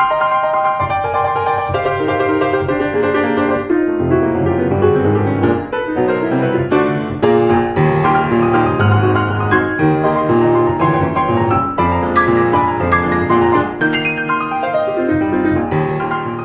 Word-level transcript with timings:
you 0.00 0.39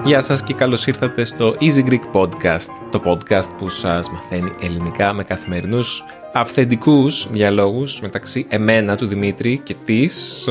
Γεια 0.06 0.22
σας 0.22 0.44
και 0.44 0.54
καλώς 0.54 0.88
ήρθατε 0.88 1.24
στο 1.24 1.56
Easy 1.60 1.90
Greek 1.90 2.12
Podcast, 2.14 2.70
το 2.92 3.02
podcast 3.06 3.58
που 3.58 3.70
σας 3.70 4.10
μαθαίνει 4.12 4.52
ελληνικά 4.62 5.14
με 5.14 5.24
καθημερινούς 5.24 6.04
αυθεντικούς 6.34 7.28
διαλόγους 7.32 8.02
μεταξύ 8.02 8.46
εμένα, 8.50 8.96
του 8.96 9.08
Δημήτρη 9.08 9.58
και 9.58 9.76
της... 9.86 10.48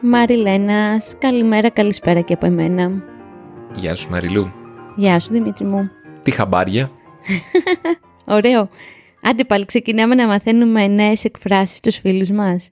Μαριλένας, 0.00 1.16
καλημέρα, 1.18 1.70
καλησπέρα 1.70 2.20
και 2.20 2.32
από 2.32 2.46
εμένα. 2.46 2.90
Γεια 3.74 3.94
σου 3.94 4.10
Μαριλού. 4.10 4.52
Γεια 4.96 5.20
σου 5.20 5.32
Δημήτρη 5.32 5.64
μου. 5.64 5.90
Τι 6.22 6.30
χαμπάρια. 6.30 6.90
Ωραίο. 8.36 8.68
Άντε 9.22 9.44
πάλι 9.44 9.64
ξεκινάμε 9.64 10.14
να 10.14 10.26
μαθαίνουμε 10.26 10.86
νέες 10.86 11.24
εκφράσεις 11.24 11.76
στους 11.76 11.96
φίλους 11.96 12.30
μας. 12.30 12.70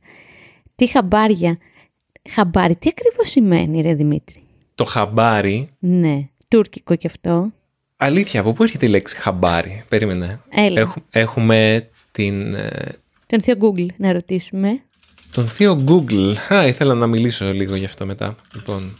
Τι 0.74 0.86
χαμπάρια. 0.86 1.58
Χαμπάρι, 2.30 2.76
τι 2.76 2.88
ακριβώς 2.88 3.30
σημαίνει 3.30 3.80
ρε 3.80 3.94
Δημήτρη; 3.94 4.42
Το 4.80 4.86
χαμπάρι, 4.86 5.70
Ναι, 5.78 6.28
τουρκικό 6.48 6.96
κι 6.96 7.06
αυτό. 7.06 7.52
αλήθεια, 7.96 8.40
από 8.40 8.52
πού 8.52 8.62
έρχεται 8.62 8.86
η 8.86 8.88
λέξη 8.88 9.16
χαμπάρι; 9.16 9.84
Περίμενε. 9.88 10.40
Έλα. 10.48 10.80
Έχ- 10.80 10.96
έχουμε 11.10 11.88
την, 12.12 12.54
ε, 12.54 12.88
Τον 13.26 13.40
θείο 13.42 13.54
Google 13.60 13.86
να 13.96 14.12
ρωτήσουμε. 14.12 14.82
τον 15.30 15.46
θείο 15.48 15.84
Google. 15.88 16.34
Α, 16.52 16.66
ήθελα 16.66 16.94
να 16.94 17.06
μιλήσω 17.06 17.52
λίγο 17.52 17.74
γι' 17.74 17.84
αυτό 17.84 18.06
μετά. 18.06 18.36
Λοιπόν, 18.54 18.96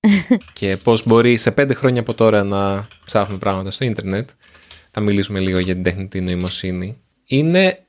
και 0.58 0.76
πώς 0.76 1.06
μπορεί 1.06 1.36
σε 1.36 1.50
πέντε 1.50 1.74
χρόνια 1.74 2.00
από 2.00 2.14
τώρα 2.14 2.44
να 2.44 2.88
ψάχνουμε 3.04 3.38
πράγματα 3.38 3.70
στο 3.70 3.84
ίντερνετ. 3.84 4.28
Θα 4.90 5.00
μιλήσουμε 5.00 5.40
λίγο 5.40 5.58
για 5.58 5.74
την 5.74 5.82
τεχνητή 5.82 6.20
νοημοσύνη. 6.20 6.98
Είναι 7.24 7.84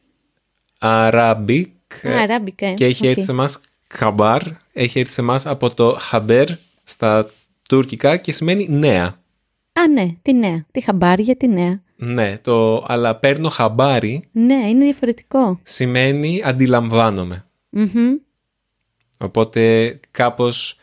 Arabic 0.80 1.66
Α, 2.08 2.22
αράμπικα, 2.22 2.66
ε. 2.68 2.74
και 2.74 2.86
έχει 2.86 3.04
Οκ. 3.08 3.10
έρθει 3.10 3.24
σε 3.24 3.34
μας 3.34 3.62
χαμπάρ. 3.90 4.42
Έχει 4.74 5.00
έρθει 5.00 5.12
σε 5.14 5.22
μας 5.22 5.46
από 5.46 5.74
το 5.74 5.98
haber 6.00 6.48
στα 6.84 7.30
τουρκικά 7.70 8.18
και 8.18 8.32
σημαίνει 8.32 8.68
νέα. 8.70 9.06
Α, 9.74 9.88
ναι, 9.88 10.08
τι 10.22 10.34
νέα. 10.34 10.66
Τι 10.72 10.82
χαμπάρια, 10.82 11.36
τι 11.36 11.48
νέα. 11.48 11.82
Ναι, 11.96 12.38
το 12.38 12.86
αλλά 12.88 13.16
παίρνω 13.16 13.50
χαμπάρι 13.50 14.28
Ναι, 14.32 14.68
είναι 14.70 14.84
διαφορετικό. 14.84 15.60
σημαίνει 15.64 16.42
αντιλαμβάνομαι. 16.46 17.46
Μμμ. 17.70 18.16
Οπότε 19.18 20.00
κάπως 20.12 20.78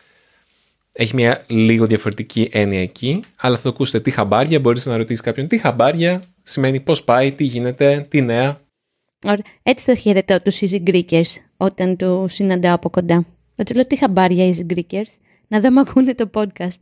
έχει 0.92 1.14
μια 1.14 1.44
λίγο 1.46 1.86
διαφορετική 1.86 2.48
έννοια 2.52 2.80
εκεί, 2.80 3.24
αλλά 3.36 3.56
θα 3.56 3.62
το 3.62 3.68
ακούσετε 3.68 4.00
τι 4.00 4.10
χαμπάρια, 4.10 4.60
μπορείς 4.60 4.86
να 4.86 4.96
ρωτήσεις 4.96 5.20
κάποιον 5.20 5.48
τι 5.48 5.58
χαμπάρια, 5.58 6.22
σημαίνει 6.42 6.80
πώς 6.80 7.04
πάει, 7.04 7.32
τι 7.32 7.44
γίνεται, 7.44 8.06
τι 8.10 8.20
νέα. 8.20 8.60
Ωραία. 9.24 9.42
Έτσι 9.62 9.84
θα 9.84 9.94
χαιρετώ 9.94 10.42
τους 10.42 10.58
Easy 10.60 10.82
Greekers 10.86 11.34
όταν 11.56 11.96
τους 11.96 12.32
συναντάω 12.32 12.74
από 12.74 12.90
κοντά. 12.90 13.26
Θα 13.54 13.64
τους 13.64 13.74
λέω 13.74 13.86
τι 13.86 13.96
χαμπάρια 13.96 14.54
Easy 14.54 14.72
Greekers, 14.72 15.12
να 15.48 15.60
δω 15.60 15.66
αν 15.66 15.78
ακούνε 15.78 16.14
το 16.14 16.30
podcast. 16.34 16.80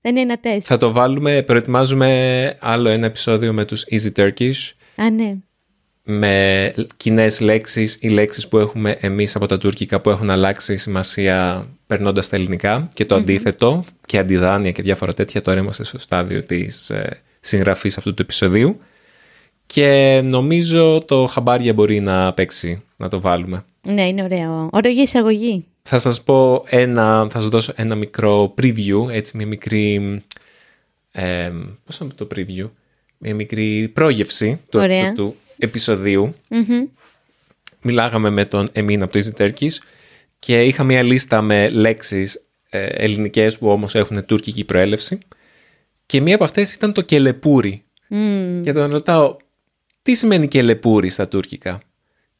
Δεν 0.00 0.16
είναι 0.16 0.20
ένα 0.20 0.38
τεστ. 0.38 0.66
Θα 0.68 0.78
το 0.78 0.92
βάλουμε, 0.92 1.42
προετοιμάζουμε 1.42 2.56
άλλο 2.60 2.88
ένα 2.88 3.06
επεισόδιο 3.06 3.52
με 3.52 3.64
τους 3.64 3.84
Easy 3.90 4.12
Turkish, 4.16 4.72
Α, 4.96 5.10
ναι. 5.10 5.36
με 6.02 6.74
κοινές 6.96 7.40
λέξεις 7.40 7.98
ή 8.00 8.08
λέξεις 8.08 8.48
που 8.48 8.58
έχουμε 8.58 8.96
εμείς 9.00 9.36
από 9.36 9.46
τα 9.46 9.58
τουρκικά 9.58 10.00
που 10.00 10.10
έχουν 10.10 10.30
αλλάξει 10.30 10.76
σημασία 10.76 11.66
περνώντας 11.86 12.28
τα 12.28 12.36
ελληνικά 12.36 12.88
και 12.94 13.04
το 13.04 13.14
αντίθετο 13.14 13.84
και 14.06 14.18
αντιδάνεια 14.18 14.70
και 14.70 14.82
διάφορα 14.82 15.14
τέτοια. 15.14 15.42
Τώρα 15.42 15.60
είμαστε 15.60 15.84
στο 15.84 15.98
στάδιο 15.98 16.42
της 16.42 16.90
ε, 16.90 17.22
συγγραφής 17.40 17.98
αυτού 17.98 18.14
του 18.14 18.22
επεισοδίου 18.22 18.80
και 19.66 20.20
νομίζω 20.24 21.04
το 21.06 21.26
χαμπάρια 21.26 21.72
μπορεί 21.72 22.00
να 22.00 22.32
παίξει, 22.32 22.82
να 22.96 23.08
το 23.08 23.20
βάλουμε. 23.20 23.64
Ναι, 23.88 24.06
είναι 24.06 24.22
ωραίο. 24.22 24.68
Ωραίο 24.72 24.92
για 24.92 25.02
εισαγωγή. 25.02 25.64
Θα 25.88 25.98
σας 25.98 26.22
πω 26.22 26.64
ένα, 26.68 27.26
θα 27.30 27.38
σας 27.38 27.48
δώσω 27.48 27.72
ένα 27.76 27.94
μικρό 27.94 28.54
preview, 28.62 29.08
έτσι 29.10 29.36
μια 29.36 29.46
μικρή, 29.46 30.22
ε, 31.10 31.52
πώς 31.84 32.00
να 32.00 32.06
πω 32.06 32.14
το 32.14 32.26
preview, 32.34 32.70
μια 33.18 33.34
μικρή 33.34 33.88
πρόγευση 33.88 34.60
του, 34.68 34.78
Ωραία. 34.78 35.12
του, 35.12 35.14
του 35.14 35.36
επεισοδίου. 35.58 36.34
Μμμ. 36.48 36.86
μιλάγαμε 37.82 38.30
με 38.30 38.44
τον 38.46 38.68
Εμίν 38.72 39.02
από 39.02 39.12
το 39.12 39.18
Easy 39.24 39.42
Turkish 39.42 39.76
και 40.38 40.64
είχα 40.64 40.84
μια 40.84 41.02
λίστα 41.02 41.42
με 41.42 41.68
λέξεις 41.68 42.46
ε, 42.70 42.86
ελληνικές 42.86 43.58
που 43.58 43.68
όμως 43.68 43.94
έχουν 43.94 44.26
τουρκική 44.26 44.64
προέλευση 44.64 45.18
και 46.06 46.20
μία 46.20 46.34
από 46.34 46.44
αυτές 46.44 46.72
ήταν 46.72 46.92
το 46.92 47.00
κελεπούρι. 47.00 47.84
Μμμ. 48.08 48.62
Και 48.62 48.72
τον 48.72 48.90
ρωτάω, 48.90 49.36
τι 50.02 50.14
σημαίνει 50.14 50.48
κελεπούρι 50.48 51.08
στα 51.08 51.28
τουρκικά; 51.28 51.80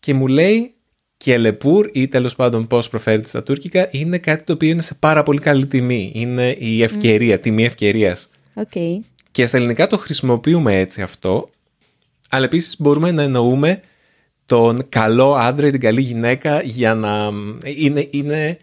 Και 0.00 0.14
μου 0.14 0.26
λέει, 0.26 0.75
kelepir 1.16 1.88
ή 1.92 2.08
τέλος 2.08 2.36
πάντων 2.36 2.66
πώς 2.66 2.88
προφέρεται 2.88 3.28
στα 3.28 3.42
τουρκικά 3.42 3.88
είναι 3.90 4.18
κάτι 4.18 4.44
το 4.44 4.52
οποίο 4.52 4.68
είναι 4.68 4.82
σε 4.82 4.94
πάρα 4.94 5.22
πολύ 5.22 5.38
καλή 5.38 5.66
τιμή. 5.66 6.12
Είναι 6.14 6.56
η 6.58 6.82
ευκαιρία, 6.82 7.40
τιμή 7.40 7.64
ευκαιρίας. 7.64 8.30
Οκ. 8.54 9.02
Και 9.30 9.46
στα 9.46 9.56
ελληνικά 9.56 9.86
το 9.86 9.98
χρησιμοποιούμε 9.98 10.78
έτσι 10.78 11.02
αυτό, 11.02 11.50
αλλά 12.30 12.44
επίσης 12.44 12.80
μπορούμε 12.80 13.10
να 13.10 13.22
εννοούμε 13.22 13.80
τον 14.46 14.88
καλό 14.88 15.34
άντρα 15.34 15.66
ή 15.66 15.70
την 15.70 15.80
καλή 15.80 16.00
γυναίκα 16.00 16.62
για 16.62 16.94
να... 16.94 17.30
Είναι, 17.64 18.08
είναι... 18.10 18.58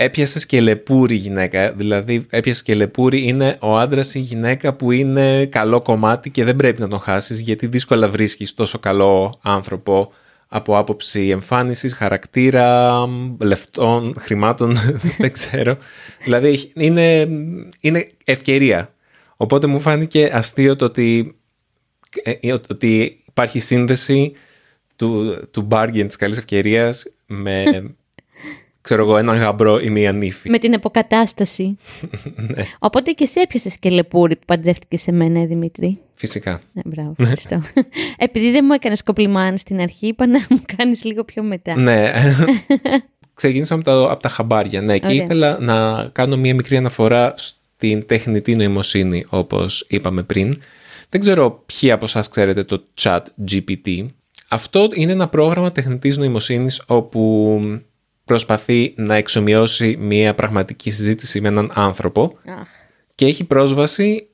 Έπιασες 0.00 0.46
κελεπούρι 0.46 1.14
γυναίκα, 1.14 1.72
δηλαδή 1.72 2.26
έπιασες 2.30 2.62
κελεπούρι 2.62 3.26
είναι 3.26 3.56
ο 3.60 3.78
άντρας 3.78 4.14
ή 4.14 4.18
η 4.22 4.22
γυναίκα 4.22 4.74
που 4.74 4.90
είναι 4.90 5.46
καλό 5.46 5.80
κομμάτι 5.80 6.30
και 6.30 6.44
δεν 6.44 6.56
πρέπει 6.56 6.80
να 6.80 6.88
τον 6.88 6.98
χάσεις 6.98 7.40
γιατί 7.40 7.66
δύσκολα 7.66 8.08
βρίσκεις 8.08 8.54
τόσο 8.54 8.78
καλό 8.78 9.38
άνθρωπο 9.42 10.12
από 10.48 10.78
άποψη 10.78 11.28
εμφάνισης, 11.28 11.94
χαρακτήρα, 11.94 12.96
λεφτών, 13.40 14.14
χρημάτων, 14.18 14.76
δεν 15.18 15.32
ξέρω. 15.32 15.78
Δηλαδή 16.24 16.48
έχει- 16.48 16.72
είναι, 16.74 17.28
είναι 17.80 18.10
ευκαιρία. 18.24 18.94
Οπότε 19.36 19.66
μου 19.66 19.80
φάνηκε 19.80 20.30
αστείο 20.32 20.76
το 20.76 20.84
ότι, 20.84 21.36
ε, 22.22 22.30
ε, 22.40 22.52
ότι 22.52 23.22
υπάρχει 23.28 23.58
σύνδεση 23.58 24.32
του, 24.96 25.38
του 25.50 25.68
bargain 25.70 26.04
της 26.06 26.16
καλής 26.16 26.38
ευκαιρίας 26.38 27.06
με, 27.26 27.64
ξέρω 28.88 29.02
εγώ, 29.02 29.16
έναν 29.16 29.36
γαμπρό 29.36 29.78
ή 29.80 29.90
μία 29.90 30.12
νύφη. 30.12 30.50
Με 30.50 30.58
την 30.58 30.74
αποκατάσταση. 30.74 31.76
Ναι, 32.54 32.62
Οπότε 32.78 33.10
και 33.10 33.24
εσύ 33.24 33.40
έπιασες 33.40 33.78
και 33.78 33.90
λεπούρι 33.90 34.36
που 34.36 34.42
παντρεύτηκες 34.46 35.02
σε 35.02 35.12
μένα, 35.12 35.40
ε, 35.40 35.46
Δημήτρη. 35.46 35.98
φυσικά. 36.14 36.60
Ναι, 36.72 36.82
μπράβο, 36.84 37.14
ευχαριστώ. 37.18 37.60
Επειδή 38.26 38.50
δεν 38.50 38.64
μου 38.66 38.72
έκανες 38.72 39.02
κοπλιμάν 39.02 39.56
στην 39.58 39.80
αρχή, 39.80 40.06
είπα 40.06 40.26
να 40.26 40.38
μου 40.50 40.60
κάνεις 40.76 41.04
λίγο 41.04 41.24
πιο 41.24 41.42
μετά. 41.42 41.76
ναι. 41.76 42.12
Ξεκίνησαμε 43.34 43.82
από 43.86 43.90
τα, 43.90 44.12
από 44.12 44.22
τα 44.22 44.28
χαμπάρια. 44.28 44.80
Ναι, 44.82 44.98
και 44.98 45.06
Ωραία. 45.06 45.24
ήθελα 45.24 45.58
να 45.60 46.08
κάνω 46.12 46.36
μία 46.36 46.54
μικρή 46.54 46.76
αναφορά 46.76 47.34
στην 47.36 48.06
τεχνητή 48.06 48.56
νοημοσύνη, 48.56 49.26
όπως 49.28 49.86
είπαμε 49.88 50.22
πριν. 50.22 50.60
Δεν 51.08 51.20
ξέρω 51.20 51.64
ποιοι 51.66 51.90
από 51.90 52.04
εσάς 52.04 52.28
ξέρετε 52.28 52.64
το 52.64 52.84
chat 53.00 53.20
GPT. 53.50 54.06
Αυτό 54.48 54.88
είναι 54.94 55.12
ένα 55.12 55.28
πρόγραμμα 55.28 55.72
τεχνητής 55.72 56.16
νοημοσύνης 56.16 56.82
όπου 56.86 57.60
προσπαθεί 58.28 58.94
να 58.96 59.14
εξομοιώσει 59.14 59.96
μία 60.00 60.34
πραγματική 60.34 60.90
συζήτηση 60.90 61.40
με 61.40 61.48
έναν 61.48 61.70
άνθρωπο 61.74 62.38
Αχ. 62.60 62.68
και 63.14 63.26
έχει 63.26 63.44
πρόσβαση, 63.44 64.28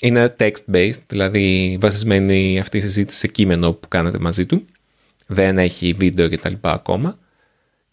είναι 0.00 0.36
text-based, 0.38 1.02
δηλαδή 1.06 1.78
βασισμένη 1.80 2.58
αυτή 2.58 2.76
η 2.76 2.80
συζήτηση 2.80 3.18
σε 3.18 3.26
κείμενο 3.26 3.72
που 3.72 3.88
κάνετε 3.88 4.18
μαζί 4.18 4.46
του. 4.46 4.64
Δεν 5.26 5.58
έχει 5.58 5.94
βίντεο 5.98 6.28
και 6.28 6.38
τα 6.38 6.48
λοιπά 6.48 6.72
ακόμα. 6.72 7.18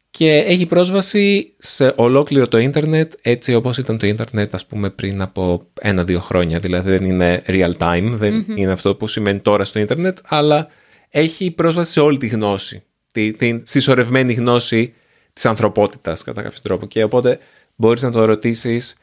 Και 0.10 0.38
έχει 0.38 0.66
πρόσβαση 0.66 1.54
σε 1.58 1.94
ολόκληρο 1.96 2.48
το 2.48 2.58
ίντερνετ 2.58 3.14
έτσι 3.22 3.54
όπως 3.54 3.78
ήταν 3.78 3.98
το 3.98 4.08
ίντερνετ 4.08 4.54
ας 4.54 4.66
πούμε 4.66 4.90
πριν 4.90 5.22
από 5.22 5.68
ένα-δύο 5.82 6.20
χρόνια. 6.20 6.60
Δηλαδή 6.60 6.90
δεν 6.90 7.04
είναι 7.04 7.42
real 7.48 7.74
time, 7.78 8.10
δεν 8.12 8.46
είναι 8.56 8.72
αυτό 8.72 8.96
που 8.96 9.08
σημαίνει 9.08 9.40
τώρα 9.40 9.64
στο 9.64 9.80
ίντερνετ, 9.80 10.18
αλλά 10.24 10.68
έχει 11.10 11.52
πρόσβαση 11.52 11.92
σε 11.92 12.00
όλη 12.00 12.18
τη 12.18 12.28
γνώση. 12.28 12.84
Τη, 13.12 13.34
την 13.34 13.62
συσσωρευμένη 13.66 14.34
γνώση 14.34 14.94
της 15.34 15.46
ανθρωπότητας 15.46 16.24
κατά 16.24 16.42
κάποιο 16.42 16.60
τρόπο. 16.62 16.86
Και 16.86 17.04
οπότε 17.04 17.40
μπορείς 17.76 18.02
να 18.02 18.12
το 18.12 18.26
ρωτήσεις 18.26 18.98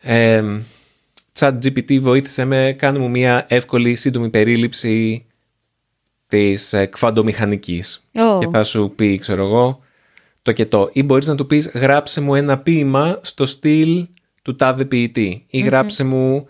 ε, 0.00 0.42
Chat 1.38 1.58
GPT 1.62 1.98
βοήθησε 2.00 2.44
με, 2.44 2.74
κάνε 2.78 2.98
μου 2.98 3.10
μια 3.10 3.44
εύκολη 3.48 3.94
σύντομη 3.94 4.28
περίληψη 4.28 5.26
της 6.28 6.72
ε, 6.72 6.86
κβαντομηχανικής. 6.86 8.04
Ω. 8.14 8.38
Και 8.38 8.46
θα 8.46 8.64
σου 8.64 8.92
πει, 8.96 9.18
ξέρω 9.18 9.44
εγώ, 9.44 9.80
το 10.42 10.52
και 10.52 10.66
το. 10.66 10.90
Ή 10.92 11.02
μπορείς 11.02 11.26
να 11.26 11.34
του 11.34 11.46
πεις 11.46 11.70
γράψε 11.74 12.20
μου 12.20 12.34
ένα 12.34 12.58
ποίημα 12.58 13.18
στο 13.22 13.46
στυλ 13.46 14.06
του 14.42 14.56
τάδε 14.56 14.84
ποιητή. 14.84 15.44
Ή 15.50 15.60
γράψε 15.60 16.04
μου, 16.04 16.48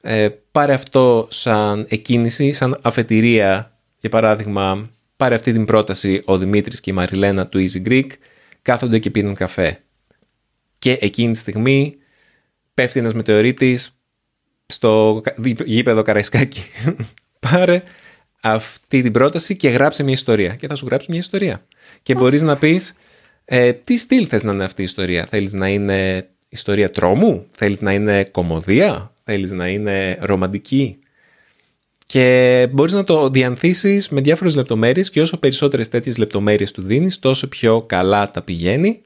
ε, 0.00 0.28
πάρε 0.52 0.72
αυτό 0.72 1.26
σαν 1.30 1.86
εκκίνηση, 1.88 2.52
σαν 2.52 2.78
αφετηρία. 2.82 3.72
Για 4.00 4.10
παράδειγμα, 4.10 4.90
πάρε 5.20 5.34
αυτή 5.34 5.52
την 5.52 5.64
πρόταση 5.64 6.22
ο 6.24 6.38
Δημήτρης 6.38 6.80
και 6.80 6.90
η 6.90 6.92
Μαριλένα 6.92 7.46
του 7.46 7.66
Easy 7.66 7.88
Greek, 7.88 8.06
κάθονται 8.62 8.98
και 8.98 9.10
πίνουν 9.10 9.34
καφέ. 9.34 9.80
και 10.78 10.98
εκείνη 11.00 11.32
τη 11.32 11.38
στιγμή 11.38 11.96
πέφτει 12.74 12.98
ένας 12.98 13.14
μετεωρίτης 13.14 14.00
στο 14.66 15.22
γήπεδο 15.64 16.02
Καραϊσκάκη. 16.02 16.62
Πάρε 17.50 17.82
αυτή 18.40 19.02
την 19.02 19.12
πρόταση 19.12 19.56
και 19.56 19.68
γράψε 19.68 20.02
μια 20.02 20.12
ιστορία. 20.12 20.54
Και 20.54 20.66
θα 20.66 20.74
σου 20.74 20.86
γράψει 20.86 21.06
μια 21.10 21.18
ιστορία. 21.18 21.66
Και 22.02 22.14
μπορείς 22.14 22.42
να 22.42 22.56
πεις 22.56 22.96
ε, 23.44 23.72
τι 23.72 23.96
στυλ 23.96 24.26
θες 24.28 24.42
να 24.42 24.52
είναι 24.52 24.64
αυτή 24.64 24.80
η 24.80 24.84
ιστορία. 24.84 25.26
Θέλεις 25.26 25.52
να 25.52 25.68
είναι 25.68 26.28
ιστορία 26.48 26.90
τρόμου, 26.90 27.46
θέλεις 27.50 27.80
να 27.80 27.92
είναι 27.92 28.24
κομμωδία, 28.24 29.12
θέλεις 29.24 29.50
να 29.50 29.68
είναι 29.68 30.18
ρομαντική; 30.20 30.98
Και 32.10 32.68
μπορείς 32.72 32.92
να 32.92 33.04
το 33.04 33.28
διανθίσεις 33.28 34.08
με 34.08 34.20
διάφορες 34.20 34.56
λεπτομέρειες 34.56 35.10
και 35.10 35.20
όσο 35.20 35.38
περισσότερες 35.38 35.88
τέτοιες 35.88 36.18
λεπτομέρειες 36.18 36.72
του 36.72 36.82
δίνεις, 36.82 37.18
τόσο 37.18 37.48
πιο 37.48 37.82
καλά 37.82 38.30
τα 38.30 38.42
πηγαίνει. 38.42 39.00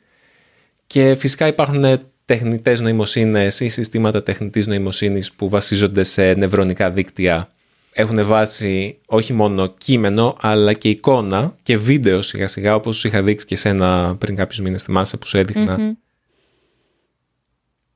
Και 0.86 1.14
φυσικά 1.18 1.46
υπάρχουν 1.46 1.84
τεχνητές 2.24 2.80
νοημοσύνες 2.80 3.60
ή 3.60 3.68
συστήματα 3.68 4.22
τεχνητής 4.22 4.66
νοημοσύνης 4.66 5.32
που 5.32 5.48
βασίζονται 5.48 6.02
σε 6.02 6.34
νευρονικά 6.34 6.90
δίκτυα 6.90 7.48
έχουν 7.92 8.26
βάσει 8.26 8.98
όχι 9.06 9.32
μόνο 9.32 9.66
κείμενο 9.66 10.36
αλλά 10.40 10.72
και 10.72 10.88
εικόνα 10.88 11.56
και 11.62 11.76
βίντεο 11.76 12.22
σιγά 12.22 12.46
σιγά 12.46 12.74
όπως 12.74 12.96
σου 12.96 13.06
είχα 13.06 13.22
δείξει 13.22 13.46
και 13.46 13.56
σένα 13.56 14.16
πριν 14.18 14.36
κάποιους 14.36 14.60
μήνες 14.60 14.82
θυμάσαι 14.82 15.16
που 15.16 15.26
σου 15.26 15.36
εδειχνα 15.36 15.96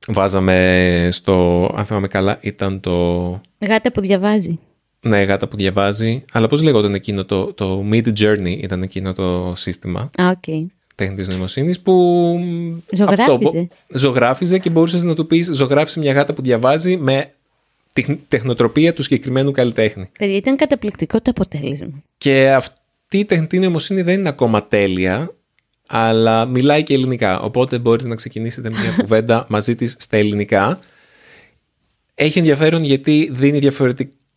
Βάζαμε 0.07 1.07
στο, 1.11 1.65
αν 1.75 1.85
θυμάμαι 1.85 2.07
καλά, 2.07 2.37
ήταν 2.41 2.79
το... 2.79 2.91
Γάτα 3.67 3.91
που 3.91 4.01
διαβάζει. 4.01 4.59
Ναι, 5.01 5.21
γάτα 5.21 5.47
που 5.47 5.55
διαβάζει. 5.55 6.25
Αλλά 6.31 6.47
πώς 6.47 6.61
λέγονταν 6.61 6.93
εκείνο 6.93 7.25
το, 7.25 7.53
το 7.53 7.85
Midjourney 7.91 8.57
ήταν 8.61 8.83
εκείνο 8.83 9.13
το 9.13 9.53
σύστημα. 9.55 10.09
Α, 10.21 10.29
OK. 10.29 10.43
Okay 10.47 10.65
τέχνης 10.99 11.27
νοημοσύνης 11.27 11.79
που 11.79 11.93
ζωγράφιζε. 12.91 13.47
Αυτό, 13.47 13.67
ζωγράφιζε 13.93 14.57
και 14.57 14.69
μπορούσες 14.69 15.03
να 15.03 15.15
του 15.15 15.27
πεις 15.27 15.49
ζωγράφησε 15.53 15.99
μια 15.99 16.13
γάτα 16.13 16.33
που 16.33 16.41
διαβάζει 16.41 16.97
με 16.97 17.31
τεχνοτροπία 18.27 18.93
του 18.93 19.03
συγκεκριμένου 19.03 19.51
καλλιτέχνη. 19.51 20.09
Παιδιά, 20.19 20.35
ήταν 20.35 20.55
καταπληκτικό 20.55 21.21
το 21.21 21.29
αποτέλεσμα. 21.29 22.03
Και 22.17 22.51
αυτή 22.51 23.17
η 23.17 23.25
τεχνητή 23.25 23.59
νοημοσύνη 23.59 24.01
δεν 24.01 24.19
είναι 24.19 24.29
ακόμα 24.29 24.67
τέλεια, 24.67 25.35
αλλά 25.87 26.45
μιλάει 26.45 26.83
και 26.83 26.93
ελληνικά. 26.93 27.39
Οπότε 27.39 27.79
μπορείτε 27.79 28.07
να 28.07 28.15
ξεκινήσετε 28.15 28.69
μια 28.69 28.95
κουβέντα 29.01 29.45
μαζί 29.49 29.75
της 29.75 29.95
στα 29.99 30.17
ελληνικά. 30.17 30.79
Έχει 32.15 32.37
ενδιαφέρον 32.37 32.83
γιατί 32.83 33.29
δίνει 33.31 33.59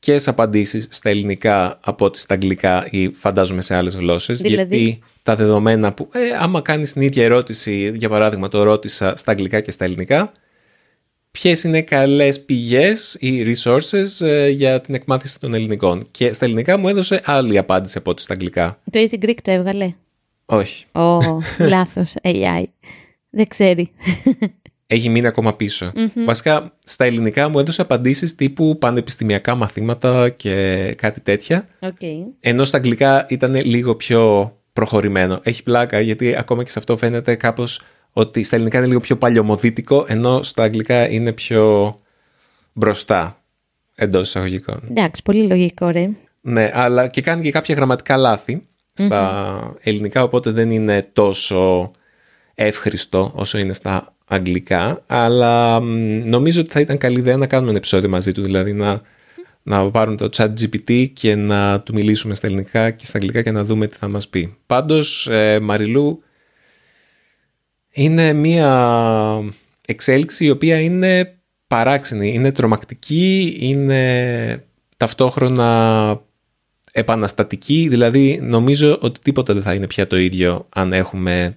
διαφορετικές 0.02 0.28
απαντήσεις 0.28 0.86
στα 0.90 1.08
ελληνικά 1.08 1.78
από 1.82 2.04
ό,τι 2.04 2.18
στα 2.18 2.34
αγγλικά 2.34 2.88
ή 2.90 3.12
φαντάζομαι 3.12 3.62
σε 3.62 3.74
άλλες 3.74 3.94
γλώσσες. 3.94 4.40
Δηλαδή; 4.40 4.76
Γιατί 4.76 5.02
τα 5.22 5.36
δεδομένα 5.36 5.92
που, 5.92 6.08
ε, 6.12 6.20
άμα 6.40 6.60
κάνεις 6.60 6.92
την 6.92 7.02
ίδια 7.02 7.24
ερώτηση, 7.24 7.92
για 7.94 8.08
παράδειγμα 8.08 8.48
το 8.48 8.62
ρώτησα 8.62 9.16
στα 9.16 9.30
αγγλικά 9.30 9.60
και 9.60 9.70
στα 9.70 9.84
ελληνικά, 9.84 10.32
ποιες 11.30 11.62
είναι 11.62 11.82
καλές 11.82 12.40
πηγές 12.40 13.16
ή 13.20 13.54
resources 13.54 14.26
ε, 14.26 14.48
για 14.48 14.80
την 14.80 14.94
εκμάθηση 14.94 15.40
των 15.40 15.54
ελληνικών. 15.54 16.06
Και 16.10 16.32
στα 16.32 16.44
ελληνικά 16.44 16.76
μου 16.76 16.88
έδωσε 16.88 17.20
άλλη 17.24 17.58
απάντηση 17.58 17.98
από 17.98 18.10
ό,τι 18.10 18.22
στα 18.22 18.32
αγγλικά. 18.32 18.78
Το 18.90 18.98
Easy 19.10 19.24
Greek 19.24 19.36
το 19.42 19.50
έβγαλε; 19.50 19.94
Όχι. 20.44 20.84
Ω, 20.92 21.18
oh, 21.18 21.38
λάθος 21.58 22.14
AI. 22.22 22.64
Δεν 23.30 23.46
ξέρει. 23.48 23.90
Έχει 24.92 25.08
μείνει 25.08 25.26
ακόμα 25.26 25.56
Βασικά, 26.26 26.72
στα 26.84 27.04
ελληνικά 27.04 27.48
μου 27.48 27.58
έδωσε 27.58 27.82
απαντήσεις 27.82 28.34
τύπου 28.34 28.78
πανεπιστημιακά 28.78 29.54
μαθήματα 29.54 30.28
και 30.28 30.94
κάτι 30.96 31.20
τέτοια. 31.20 31.68
Okay. 31.80 32.16
Ενώ 32.40 32.64
στα 32.64 32.76
αγγλικά 32.76 33.26
ήταν 33.28 33.54
λίγο 33.54 33.94
πιο 33.94 34.52
προχωρημένο. 34.72 35.40
Έχει 35.42 35.62
πλάκα 35.62 36.00
γιατί 36.00 36.36
ακόμα 36.36 36.62
και 36.62 36.70
σε 36.70 36.78
αυτό 36.78 36.96
φαίνεται 36.96 37.34
κάπως 37.34 37.82
ότι 38.12 38.42
στα 38.42 38.56
ελληνικά 38.56 38.78
είναι 38.78 38.86
λίγο 38.86 39.00
πιο 39.00 39.16
παλιωμοδίτικο, 39.16 40.04
ενώ 40.08 40.42
στα 40.42 40.62
αγγλικά 40.62 41.08
είναι 41.08 41.32
πιο 41.32 41.96
μπροστά 42.72 43.42
εντός 43.94 44.28
εισαγωγικών. 44.28 44.82
Εντάξει, 44.90 45.22
πολύ 45.22 45.46
λογικό, 45.46 45.88
ρε. 45.88 46.10
Ναι, 46.40 46.70
αλλά 46.74 47.08
και 47.08 47.20
κάνει 47.20 47.42
και 47.42 47.50
κάποια 47.50 47.74
γραμματικά 47.74 48.16
λάθη 48.16 48.66
στα 48.92 49.76
ελληνικά, 49.80 50.22
οπότε 50.22 50.50
δεν 50.50 50.70
είναι 50.70 51.08
τόσο 51.12 51.90
εύχριστο 52.54 53.32
όσο 53.34 53.58
είναι 53.58 53.72
στα 53.72 54.14
αγγλικά, 54.32 55.02
αλλά 55.06 55.80
νομίζω 56.24 56.60
ότι 56.60 56.70
θα 56.70 56.80
ήταν 56.80 56.98
καλή 56.98 57.18
ιδέα 57.18 57.36
να 57.36 57.46
κάνουμε 57.46 57.68
ένα 57.68 57.78
επεισόδιο 57.78 58.08
μαζί 58.08 58.32
του, 58.32 58.42
δηλαδή 58.42 58.72
να, 58.72 59.00
να 59.62 59.90
πάρουμε 59.90 60.16
το 60.16 60.28
chat 60.36 60.52
GPT 60.60 61.08
και 61.12 61.34
να 61.34 61.80
του 61.80 61.94
μιλήσουμε 61.94 62.34
στα 62.34 62.46
ελληνικά 62.46 62.90
και 62.90 63.06
στα 63.06 63.18
αγγλικά 63.18 63.42
και 63.42 63.50
να 63.50 63.64
δούμε 63.64 63.86
τι 63.86 63.96
θα 63.96 64.08
μας 64.08 64.28
πει. 64.28 64.56
Πάντως, 64.66 65.26
ε, 65.30 65.60
Μαριλού, 65.60 66.22
είναι 67.90 68.32
μία 68.32 68.70
εξέλιξη 69.86 70.44
η 70.44 70.50
οποία 70.50 70.80
είναι 70.80 71.36
παράξενη, 71.66 72.32
είναι 72.32 72.52
τρομακτική, 72.52 73.56
είναι 73.60 74.64
ταυτόχρονα 74.96 76.20
επαναστατική, 76.92 77.86
δηλαδή 77.90 78.38
νομίζω 78.42 78.98
ότι 79.00 79.20
τίποτα 79.20 79.54
δεν 79.54 79.62
θα 79.62 79.74
είναι 79.74 79.86
πια 79.86 80.06
το 80.06 80.16
ίδιο 80.16 80.66
αν 80.68 80.92
έχουμε 80.92 81.56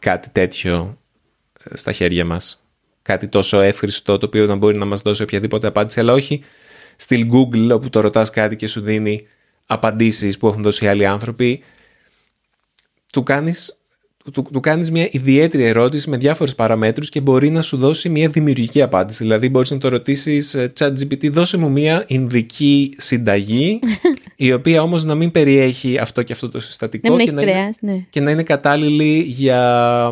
κάτι 0.00 0.28
τέτοιο 0.28 0.94
ε, 0.94 0.99
στα 1.72 1.92
χέρια 1.92 2.24
μας. 2.24 2.64
Κάτι 3.02 3.28
τόσο 3.28 3.60
εύχριστο 3.60 4.18
το 4.18 4.26
οποίο 4.26 4.46
να 4.46 4.54
μπορεί 4.54 4.78
να 4.78 4.84
μας 4.84 5.00
δώσει 5.00 5.22
οποιαδήποτε 5.22 5.66
απάντηση, 5.66 6.00
αλλά 6.00 6.12
όχι 6.12 6.42
στη 6.96 7.30
Google 7.32 7.70
όπου 7.72 7.90
το 7.90 8.00
ρωτάς 8.00 8.30
κάτι 8.30 8.56
και 8.56 8.66
σου 8.66 8.80
δίνει 8.80 9.26
απαντήσεις 9.66 10.38
που 10.38 10.46
έχουν 10.46 10.62
δώσει 10.62 10.88
άλλοι 10.88 11.06
άνθρωποι. 11.06 11.62
Του 13.12 13.22
κάνεις 13.22 13.80
του, 14.32 14.42
του 14.52 14.60
κάνεις 14.60 14.90
μια 14.90 15.08
ιδιαίτερη 15.10 15.64
ερώτηση 15.64 16.10
με 16.10 16.16
διάφορες 16.16 16.54
παραμέτρους 16.54 17.08
και 17.08 17.20
μπορεί 17.20 17.50
να 17.50 17.62
σου 17.62 17.76
δώσει 17.76 18.08
μια 18.08 18.28
δημιουργική 18.28 18.82
απάντηση. 18.82 19.22
Δηλαδή 19.22 19.48
μπορείς 19.48 19.70
να 19.70 19.78
το 19.78 19.88
ρωτήσεις 19.88 20.54
ε, 20.54 20.72
chat 20.78 20.92
GPT, 20.92 21.30
δώσε 21.30 21.56
μου 21.56 21.70
μια 21.70 22.04
ινδική 22.06 22.94
συνταγή 22.96 23.78
η 24.42 24.52
οποία 24.52 24.82
όμως 24.82 25.04
να 25.04 25.14
μην 25.14 25.30
περιέχει 25.30 25.98
αυτό 25.98 26.22
και 26.22 26.32
αυτό 26.32 26.48
το 26.48 26.60
συστατικό 26.60 27.16
και, 27.16 27.32
να 27.32 27.42
είναι, 27.42 27.70
ναι. 27.80 28.06
και 28.10 28.20
να 28.20 28.30
είναι 28.30 28.42
κατάλληλη 28.42 29.18
για... 29.18 30.10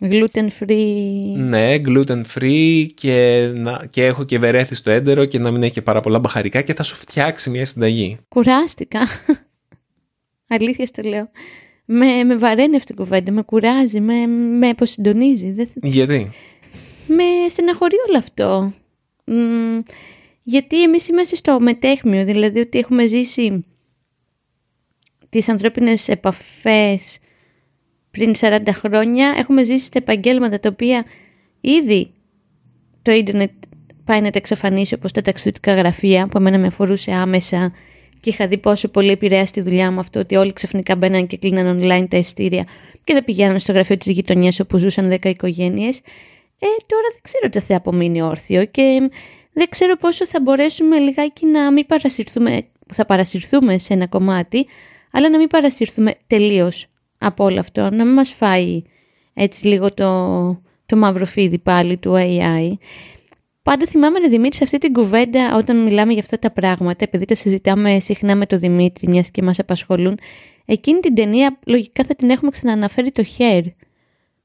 Gluten 0.00 0.48
free. 0.60 1.36
Ναι, 1.36 1.74
gluten 1.86 2.22
free 2.34 2.86
και, 2.94 3.50
να, 3.54 3.86
και 3.90 4.04
έχω 4.04 4.24
και 4.24 4.38
βερέθη 4.38 4.74
στο 4.74 4.90
έντερο 4.90 5.24
και 5.24 5.38
να 5.38 5.50
μην 5.50 5.62
έχει 5.62 5.72
και 5.72 5.82
πάρα 5.82 6.00
πολλά 6.00 6.18
μπαχαρικά 6.18 6.62
και 6.62 6.74
θα 6.74 6.82
σου 6.82 6.96
φτιάξει 6.96 7.50
μια 7.50 7.64
συνταγή. 7.64 8.18
Κουράστηκα. 8.28 9.00
Αλήθεια 10.54 10.86
το 10.92 11.08
λέω 11.08 11.30
με, 11.84 12.24
με 12.24 12.36
βαραίνει 12.36 12.76
αυτή 12.76 12.92
η 12.92 12.96
κουβέντα, 12.96 13.32
με 13.32 13.42
κουράζει, 13.42 14.00
με, 14.00 14.26
με 14.26 14.68
αποσυντονίζει. 14.68 15.54
Γιατί; 15.74 16.30
Με 17.06 17.48
στεναχωρεί 17.48 17.96
όλο 18.08 18.18
αυτό. 18.18 18.72
γιατί 20.42 20.82
εμείς 20.82 21.08
είμαστε 21.08 21.36
στο 21.36 21.60
μετέχμιο, 21.60 22.24
δηλαδή 22.24 22.60
ότι 22.60 22.78
έχουμε 22.78 23.06
ζήσει 23.06 23.64
τις 25.30 25.48
ανθρώπινες 25.48 26.08
επαφές 26.08 27.18
πριν 28.10 28.32
40 28.40 28.60
χρόνια, 28.70 29.34
έχουμε 29.36 29.64
ζήσει 29.64 29.90
τα 29.90 29.98
επαγγέλματα 29.98 30.60
τα 30.60 30.68
οποία 30.72 31.04
ήδη 31.60 32.10
το 33.02 33.12
ίντερνετ 33.12 33.50
πάει 34.04 34.20
να 34.20 34.30
τα 34.30 34.38
εξαφανίσει 34.38 34.94
όπως 34.94 35.12
τα 35.12 35.22
ταξιδιωτικά 35.22 35.74
γραφεία 35.74 36.26
που 36.26 36.38
εμένα 36.38 36.58
με 36.58 36.66
αφορούσε 36.66 37.12
άμεσα 37.12 37.72
και 38.20 38.30
είχα 38.30 38.46
δει 38.46 38.58
πόσο 38.58 38.88
πολύ 38.88 39.10
επηρέασε 39.10 39.52
τη 39.52 39.60
δουλειά 39.60 39.90
μου 39.90 40.00
αυτό 40.00 40.20
ότι 40.20 40.36
όλοι 40.36 40.52
ξαφνικά 40.52 40.96
μπαίναν 40.96 41.26
και 41.26 41.36
κλείναν 41.36 41.80
online 41.82 42.06
τα 42.10 42.16
εστία 42.16 42.66
και 43.04 43.12
δεν 43.12 43.24
πηγαίναν 43.24 43.60
στο 43.60 43.72
γραφείο 43.72 43.96
της 43.96 44.06
γειτονιάς 44.06 44.60
όπου 44.60 44.76
ζούσαν 44.76 45.18
10 45.22 45.24
οικογένειες. 45.24 45.98
Ε, 46.58 46.66
τώρα 46.86 47.02
δεν 47.12 47.20
ξέρω 47.22 47.48
τι 47.48 47.60
θα 47.60 47.76
απομείνει 47.76 48.22
όρθιο 48.22 48.64
και 48.64 49.10
δεν 49.52 49.68
ξέρω 49.68 49.96
πόσο 49.96 50.26
θα 50.26 50.40
μπορέσουμε 50.40 50.98
λιγάκι 50.98 51.46
να 51.46 51.72
μην 51.72 51.86
παρασυρθούμε, 51.86 52.62
θα 52.94 53.04
παρασυρθούμε 53.04 53.78
σε 53.78 53.92
ένα 53.92 54.06
κομμάτι, 54.06 54.66
αλλά 55.12 55.30
να 55.30 55.38
μην 55.38 55.46
παρασυρθούμε 55.46 56.14
τελείως 56.26 56.86
από 57.18 57.44
όλο 57.44 57.60
αυτό, 57.60 57.80
να 57.80 58.04
μην 58.04 58.14
μας 58.14 58.32
φάει 58.32 58.82
έτσι 59.34 59.66
λίγο 59.66 59.94
το, 59.94 60.62
το 60.86 60.96
μαύρο 60.96 61.24
φίδι 61.24 61.58
πάλι 61.58 61.96
του 61.96 62.14
AI. 62.16 62.72
Πάντα 63.62 63.86
θυμάμαι 63.86 64.18
να 64.18 64.28
Δημήτρη 64.28 64.56
σε 64.56 64.64
αυτή 64.64 64.78
την 64.78 64.92
κουβέντα 64.92 65.56
όταν 65.56 65.82
μιλάμε 65.82 66.12
για 66.12 66.20
αυτά 66.20 66.38
τα 66.38 66.50
πράγματα, 66.50 67.04
επειδή 67.04 67.24
τα 67.24 67.34
συζητάμε 67.34 68.00
συχνά 68.00 68.36
με 68.36 68.46
τον 68.46 68.58
Δημήτρη, 68.58 69.08
μιας 69.08 69.30
και 69.30 69.42
μας 69.42 69.58
απασχολούν. 69.58 70.18
Εκείνη 70.64 71.00
την 71.00 71.14
ταινία 71.14 71.58
λογικά 71.66 72.04
θα 72.04 72.14
την 72.14 72.30
έχουμε 72.30 72.50
ξαναναφέρει 72.50 73.10
το 73.10 73.24
Hair, 73.38 73.62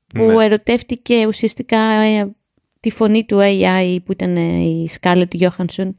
που 0.08 0.24
ναι. 0.24 0.46
ερωτεύτηκε 0.46 1.28
ουσιαστικά 1.28 1.78
ε, 1.78 2.36
τη 2.80 2.90
φωνή 2.90 3.26
του 3.26 3.38
AI 3.42 3.98
που 4.06 4.12
ήταν 4.12 4.36
ε, 4.36 4.64
η 4.64 4.90
Scarlett 5.00 5.40
Johansson. 5.40 5.94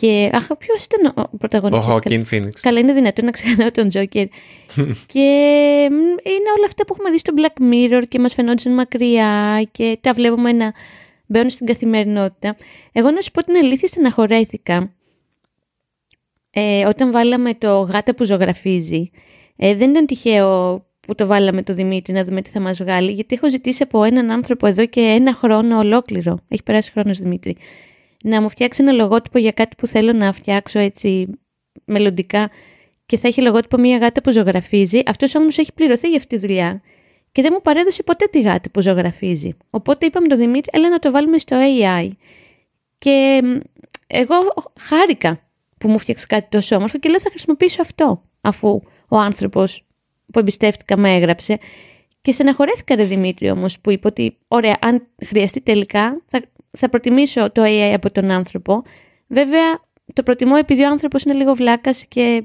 Και 0.00 0.30
αχ, 0.32 0.46
ποιος 0.58 0.84
ήταν 0.84 1.12
ο 1.16 1.36
πρωταγωνιστής; 1.36 1.94
Ο 1.94 1.98
Joaquin 1.98 2.22
Phoenix. 2.30 2.50
Καλά, 2.60 2.78
είναι 2.78 2.92
δυνατόν 2.92 3.24
να 3.24 3.30
ξεχνάω 3.30 3.70
τον 3.70 3.88
Τζόκερ. 3.88 4.26
και 5.12 5.20
είναι 6.22 6.50
όλα 6.56 6.66
αυτά 6.66 6.84
που 6.84 6.92
έχουμε 6.92 7.10
δει 7.10 7.18
στο 7.18 7.32
Black 7.36 7.72
Mirror 7.72 8.02
και 8.08 8.18
μας 8.18 8.34
φαινόντουσαν 8.34 8.74
μακριά 8.74 9.62
και 9.70 9.98
τα 10.00 10.12
βλέπουμε 10.12 10.52
να 10.52 10.72
μπαίνουν 11.26 11.50
στην 11.50 11.66
καθημερινότητα. 11.66 12.56
Εγώ 12.92 13.10
να 13.10 13.20
σου 13.20 13.30
πω 13.30 13.42
την 13.42 13.56
αλήθεια 13.56 13.88
στεναχωρέθηκα 13.88 14.92
ε, 16.50 16.86
όταν 16.86 17.10
βάλαμε 17.10 17.54
το 17.54 17.80
γάτα 17.80 18.14
που 18.14 18.24
ζωγραφίζει. 18.24 19.10
Ε, 19.56 19.74
δεν 19.74 19.90
ήταν 19.90 20.06
τυχαίο 20.06 20.80
που 21.00 21.14
το 21.14 21.26
βάλαμε 21.26 21.62
το 21.62 21.74
Δημήτρη 21.74 22.12
να 22.12 22.24
δούμε 22.24 22.42
τι 22.42 22.50
θα 22.50 22.60
μας 22.60 22.78
βγάλει, 22.78 23.12
γιατί 23.12 23.34
έχω 23.34 23.50
ζητήσει 23.50 23.82
από 23.82 24.04
έναν 24.04 24.30
άνθρωπο 24.30 24.66
εδώ 24.66 24.86
και 24.86 25.00
ένα 25.00 25.32
χρόνο 25.34 25.78
ολόκληρο, 25.78 26.38
έχει 26.48 26.62
περάσει 26.62 26.90
χρόνος 26.90 27.18
Δημήτρη, 27.18 27.56
να 28.26 28.42
μου 28.42 28.48
φτιάξει 28.48 28.82
ένα 28.82 28.92
λογότυπο 28.92 29.38
για 29.38 29.50
κάτι 29.50 29.76
που 29.76 29.86
θέλω 29.86 30.12
να 30.12 30.32
φτιάξω 30.32 30.78
έτσι 30.78 31.26
μελλοντικά 31.84 32.50
και 33.06 33.18
θα 33.18 33.28
έχει 33.28 33.42
λογότυπο 33.42 33.78
μια 33.78 33.98
γάτα 33.98 34.20
που 34.20 34.30
ζωγραφίζει. 34.30 35.00
Αυτός 35.06 35.34
όμως 35.34 35.58
έχει 35.58 35.72
πληρωθεί 35.72 36.08
για 36.08 36.16
αυτή 36.16 36.38
τη 36.38 36.46
δουλειά 36.46 36.82
και 37.32 37.42
δεν 37.42 37.50
μου 37.54 37.60
παρέδωσε 37.62 38.02
ποτέ 38.02 38.26
τη 38.26 38.40
γάτα 38.40 38.70
που 38.70 38.80
ζωγραφίζει. 38.80 39.56
Οπότε 39.70 40.06
είπαμε 40.06 40.26
τον 40.26 40.38
Δημήτρη, 40.38 40.70
έλα 40.72 40.88
να 40.88 40.98
το 40.98 41.10
βάλουμε 41.10 41.38
στο 41.38 41.56
AI. 41.60 42.10
Και 42.98 43.42
εγώ 44.06 44.34
χάρηκα 44.80 45.40
που 45.78 45.88
μου 45.88 45.98
φτιάξει 45.98 46.26
κάτι 46.26 46.46
τόσο 46.50 46.76
όμορφο 46.76 46.98
και 46.98 47.08
λέω 47.08 47.20
θα 47.20 47.30
χρησιμοποιήσω 47.30 47.82
αυτό, 47.82 48.22
αφού 48.40 48.82
ο 49.08 49.16
άνθρωπος 49.16 49.84
που 50.32 50.38
εμπιστεύτηκα 50.38 50.96
με 50.96 51.14
έγραψε. 51.14 51.58
Και 52.22 52.32
στεναχωρέθηκα, 52.32 52.94
ρε 52.94 53.04
Δημήτρη, 53.04 53.50
όμως, 53.50 53.80
που 53.80 53.90
είπε 53.90 54.06
ότι, 54.06 54.36
ωραία, 54.48 54.76
αν 54.80 55.06
χρειαστεί 55.24 55.60
τελικά, 55.60 56.22
θα, 56.26 56.40
θα 56.76 56.88
προτιμήσω 56.88 57.52
το 57.52 57.62
AI 57.64 57.92
από 57.94 58.10
τον 58.10 58.30
άνθρωπο. 58.30 58.82
Βέβαια, 59.26 59.80
το 60.12 60.22
προτιμώ 60.22 60.54
επειδή 60.58 60.82
ο 60.82 60.88
άνθρωπος 60.88 61.22
είναι 61.22 61.34
λίγο 61.34 61.54
βλάκας 61.54 62.06
και 62.06 62.44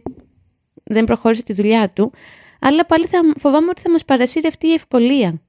δεν 0.84 1.04
προχώρησε 1.04 1.44
τη 1.44 1.54
δουλειά 1.54 1.90
του. 1.90 2.12
Αλλά 2.60 2.86
πάλι 2.86 3.06
θα, 3.06 3.20
φοβάμαι 3.38 3.70
ότι 3.70 3.82
θα 3.82 3.92
μας 3.92 4.06
παρασύρει 4.06 4.48
αυτή 4.48 4.68
η 4.68 4.74
ευκολία. 4.74 5.42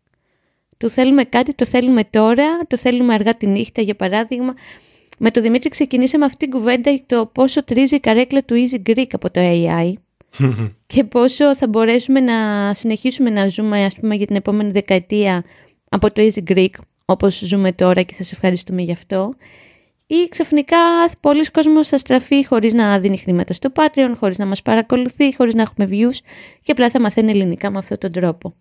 Του 0.76 0.90
θέλουμε 0.90 1.24
κάτι, 1.24 1.54
το 1.54 1.64
θέλουμε 1.64 2.04
τώρα, 2.04 2.58
το 2.66 2.76
θέλουμε 2.76 3.14
αργά 3.14 3.34
τη 3.34 3.46
νύχτα, 3.46 3.82
για 3.82 3.96
παράδειγμα. 3.96 4.54
Με 5.18 5.30
το 5.30 5.40
Δημήτρη 5.40 5.68
ξεκινήσαμε 5.68 6.24
αυτή 6.24 6.36
την 6.36 6.50
κουβέντα 6.50 7.00
το 7.06 7.26
πόσο 7.26 7.64
τρίζει 7.64 7.94
η 7.94 8.00
καρέκλα 8.00 8.44
του 8.44 8.54
Easy 8.54 8.90
Greek 8.90 9.06
από 9.12 9.30
το 9.30 9.40
AI 9.42 9.92
και 10.86 11.04
πόσο 11.04 11.56
θα 11.56 11.68
μπορέσουμε 11.68 12.20
να 12.20 12.34
συνεχίσουμε 12.74 13.30
να 13.30 13.48
ζούμε 13.48 13.84
ας 13.84 13.94
πούμε 13.94 14.14
για 14.14 14.26
την 14.26 14.36
επόμενη 14.36 14.70
δεκαετία 14.70 15.44
από 15.88 16.12
το 16.12 16.22
Easy 16.22 16.52
Greek 16.52 16.70
όπως 17.04 17.38
ζούμε 17.38 17.72
τώρα 17.72 18.02
και 18.02 18.14
σας 18.14 18.32
ευχαριστούμε 18.32 18.82
γι' 18.82 18.92
αυτό 18.92 19.34
ή 20.06 20.28
ξαφνικά 20.28 20.76
πολλοί 21.20 21.50
κόσμος 21.50 21.88
θα 21.88 21.98
στραφεί 21.98 22.46
χωρίς 22.46 22.74
να 22.74 22.98
δίνει 22.98 23.18
χρήματα 23.18 23.52
στο 23.52 23.72
Patreon, 23.74 24.12
χωρίς 24.18 24.38
να 24.38 24.46
μας 24.46 24.62
παρακολουθεί, 24.62 25.34
χωρίς 25.34 25.54
να 25.54 25.62
έχουμε 25.62 25.88
views 25.90 26.16
και 26.62 26.72
απλά 26.72 26.90
θα 26.90 27.00
μαθαίνει 27.00 27.30
ελληνικά 27.30 27.70
με 27.70 27.78
αυτόν 27.78 27.98
τον 27.98 28.12
τρόπο. 28.12 28.54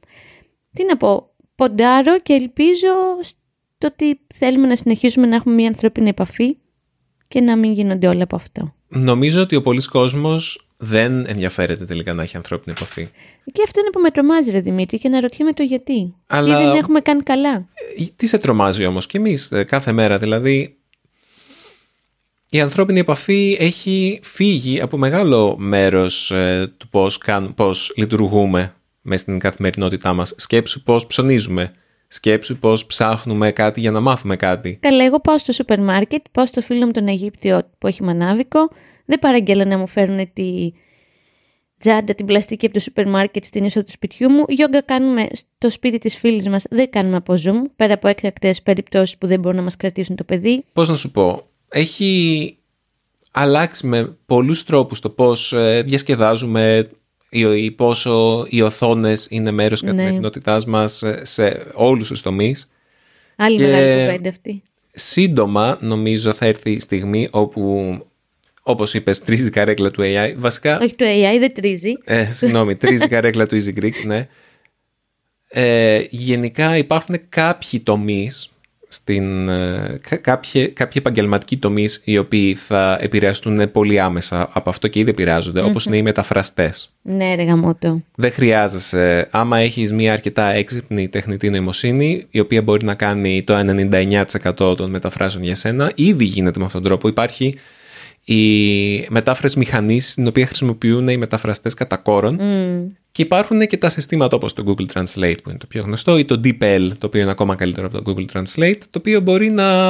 Τι 0.74 0.86
να 0.86 0.98
πω, 0.98 1.34
ποντάρω 1.56 2.20
και 2.20 2.34
ελπίζω 2.34 2.88
στο 3.22 3.88
ότι 3.88 4.20
θέλουμε 4.36 4.68
να 4.68 4.76
συνεχίσουμε 4.76 5.28
να 5.28 5.36
έχουμε 5.36 5.56
μια 5.56 5.68
ανθρώπινη 5.68 6.10
επαφή 6.10 6.58
και 7.28 7.42
να 7.42 7.56
μην 7.56 7.72
γίνονται 7.72 8.08
όλα 8.08 8.24
από 8.24 8.36
αυτό. 8.36 8.74
Νομίζω 8.88 9.42
ότι 9.42 9.56
ο 9.56 9.62
πολλής 9.62 9.88
κόσμος 9.88 10.71
δεν 10.84 11.26
ενδιαφέρεται 11.28 11.86
τελικά 11.86 12.14
να 12.14 12.24
έχει 12.24 12.38
ανθρώπινη 12.38 12.76
επαφή. 12.78 13.10
Και 13.52 13.62
αυτό 13.66 13.80
είναι 13.80 13.90
που 13.90 14.00
με 14.00 14.10
τρομάζει, 14.10 14.52
ρε 14.52 14.60
Δημήτρη, 14.60 14.98
και 14.98 15.10
να 15.10 15.20
ρωτιέμαι 15.20 15.54
το 15.54 15.64
γιατί. 15.64 16.16
Αλλά... 16.28 16.58
δεν 16.58 16.76
έχουμε 16.76 17.00
κάνει 17.00 17.22
καλά. 17.22 17.68
Ε, 17.98 18.04
τι 18.16 18.28
σε 18.28 18.38
τρομάζει 18.38 18.86
όμως 18.86 19.08
και 19.08 19.18
εμείς 19.18 19.52
ε, 19.52 19.64
κάθε 19.64 19.92
μέρα, 19.92 20.18
δηλαδή 20.18 20.78
η 22.50 22.62
ανθρώπινη 22.62 23.00
επαφή 23.00 23.58
έχει 23.60 24.20
φύγει 24.24 24.82
από 24.82 24.98
μεγάλο 24.98 25.56
μέρος 25.58 26.32
ε, 26.32 26.74
του 26.78 26.88
πώς, 26.90 27.18
καν, 27.18 27.54
πώς 27.54 27.94
λειτουργούμε 27.96 28.74
μέσα 29.02 29.22
στην 29.22 29.40
καθημερινότητά 29.40 30.14
μας. 30.14 30.34
Σκέψου 30.38 30.84
πώς 30.84 31.08
ψωνίζουμε. 31.08 31.74
Σκέψου 32.08 32.58
πώς 32.58 32.86
ψάχνουμε 32.86 33.52
κάτι 33.52 33.80
για 33.80 33.92
να 33.92 34.00
μάθουμε 34.00 34.36
κάτι. 34.36 34.78
Καλά, 34.82 35.04
εγώ 35.04 35.20
πάω 35.20 35.38
στο 35.38 35.52
σούπερ 35.52 35.80
μάρκετ, 35.80 36.22
πάω 36.32 36.46
στο 36.46 36.62
φίλο 36.62 36.86
μου 36.86 36.92
τον 36.92 37.08
Αιγύπτιο 37.08 37.62
που 37.78 37.88
έχει 37.88 38.04
μανάβικο, 38.04 38.70
δεν 39.12 39.20
παραγγέλα 39.20 39.66
να 39.66 39.78
μου 39.78 39.88
φέρουν 39.88 40.34
τη 40.34 40.72
τζάντα, 41.80 42.16
την 42.16 42.26
πλαστική 42.26 42.66
από 42.66 42.74
το 42.74 42.80
σούπερ 42.80 43.08
μάρκετ 43.08 43.44
στην 43.46 43.64
είσοδο 43.64 43.86
του 43.86 43.92
σπιτιού 43.92 44.30
μου. 44.30 44.46
Γιόγκα 44.48 44.82
κάνουμε 44.82 45.28
στο 45.34 45.70
σπίτι 45.70 45.98
της 45.98 46.18
φίλης 46.18 46.48
μας, 46.48 46.66
δεν 46.70 46.90
κάνουμε 46.90 47.16
από 47.16 47.34
Zoom, 47.34 47.70
πέρα 47.76 47.94
από 47.94 48.08
έκτακτες 48.08 48.62
περιπτώσεις 48.62 49.18
που 49.18 49.28
δεν 49.28 49.40
μπορούν 49.40 49.58
να 49.58 49.64
μας 49.64 49.78
κρατήσουν 49.78 50.16
το 50.16 50.24
παιδί. 50.24 50.64
Πώς 50.74 50.90
να 50.90 50.96
σου 50.96 51.12
πω, 51.12 51.48
έχει 51.70 52.58
αλλάξει 53.32 53.88
με 53.88 54.18
πολλούς 54.26 54.64
τρόπους 54.64 55.00
το 55.00 55.10
πώς 55.10 55.54
ε, 55.54 55.82
διασκεδάζουμε 55.86 56.90
ή 57.30 57.72
πόσο 57.72 58.46
οι 58.50 58.62
οθόνες 58.62 59.28
είναι 59.30 59.52
μέρος 59.52 59.80
τη 59.80 59.86
ναι. 59.86 59.92
καθημερινότητά 59.92 60.62
μας 60.68 61.04
ε, 61.04 61.22
σε 61.26 61.68
όλους 61.74 62.08
τους 62.08 62.22
τομείς. 62.22 62.70
Άλλη 63.36 63.58
και 63.58 63.64
μεγάλη 63.64 64.06
κουβέντα 64.06 64.30
αυτή. 64.30 64.62
Σύντομα 64.94 65.78
νομίζω 65.82 66.34
θα 66.34 66.46
έρθει 66.46 66.72
η 66.72 66.80
στιγμή 66.80 67.28
όπου 67.32 67.96
Όπως 68.64 68.94
είπες, 68.94 69.24
τρίζει 69.24 69.48
η 69.48 69.50
καρέκλα 69.50 69.92
του 69.92 70.02
AI. 70.02 70.34
Βασικά. 70.38 70.80
Όχι, 70.82 70.96
το 70.96 71.06
AI 71.06 71.40
δεν 71.40 71.54
τρίζει. 71.54 71.94
Ε, 72.04 72.32
συγγνώμη, 72.32 72.76
τρίζει 72.76 73.04
η 73.04 73.08
καρέκλα 73.08 73.48
του 73.48 73.58
Easy 73.64 73.80
Greek, 73.80 74.06
ναι. 74.06 74.28
Ε, 75.54 76.04
γενικά 76.10 76.78
υπάρχουν 76.78 77.20
κάποιοι 77.30 77.80
τομείς 77.80 78.52
στην, 78.94 79.50
ε, 79.50 80.00
κάποιοι, 80.22 80.68
κάποιοι 80.68 80.94
επαγγελματικοί 80.96 81.58
τομείς 81.58 82.02
οι 82.06 82.18
οποίοι 82.18 82.56
θα 82.56 82.98
επηρεαστούν 83.02 83.72
πολύ 83.72 84.00
άμεσα 84.00 84.50
από 84.54 84.70
αυτό 84.70 84.88
και 84.88 85.00
ήδη 85.00 85.10
επηρεάζονται, 85.10 85.62
mm-hmm. 85.62 85.70
όπως 85.70 85.86
είναι 85.86 85.98
οι 85.98 86.02
μεταφραστές. 86.02 86.92
Ναι, 87.02 87.36
ρε 87.36 87.44
γαμώτο. 87.44 88.02
Δεν 88.16 88.32
χρειάζεσαι, 88.32 89.28
άμα 89.32 89.58
έχεις 89.58 89.92
μια 89.92 90.14
αρκετά 90.14 90.54
έξυπνη 90.54 91.08
τεχνητή 91.08 91.50
νοημοσύνη, 91.50 92.26
η 92.30 92.40
οποία 92.40 92.62
μπορεί 92.62 92.86
να 92.86 92.94
κάνει 92.94 93.44
το 93.44 93.54
99% 94.60 94.78
των 94.78 94.90
μεταφράσεων 94.90 95.44
για 95.44 95.56
σένα, 95.56 95.92
ήδη 95.96 96.26
γίνεται 96.26 96.60
με 96.60 96.66
αυτόν 96.66 96.82
τον 96.82 96.90
τρόπο. 96.90 97.08
Υπάρχει 97.08 97.56
η 98.34 99.08
μετάφραση 99.10 99.58
μηχανής 99.58 100.14
την 100.14 100.28
οποία 100.28 100.46
χρησιμοποιούν 100.46 101.08
οι 101.08 101.18
μεταφραστές 101.18 101.74
κατά 101.74 101.98
κόρον 101.98 102.38
mm. 102.42 102.92
και 103.12 103.22
υπάρχουν 103.22 103.68
και 103.68 103.78
τα 103.78 103.90
συστήματα 103.90 104.36
όπως 104.36 104.54
το 104.54 104.64
Google 104.68 104.86
Translate 104.94 105.36
που 105.44 105.50
είναι 105.50 105.58
το 105.58 105.66
πιο 105.68 105.82
γνωστό 105.82 106.18
ή 106.18 106.26
το 106.26 106.42
DeepL 106.44 106.90
το 106.98 107.06
οποίο 107.06 107.22
είναι 107.22 107.32
ακόμα 107.32 107.56
καλύτερο 107.56 107.88
από 107.88 108.02
το 108.02 108.14
Google 108.18 108.38
Translate 108.38 108.78
το 108.90 109.00
οποίο 109.00 109.20
μπορεί 109.20 109.50
να, 109.50 109.88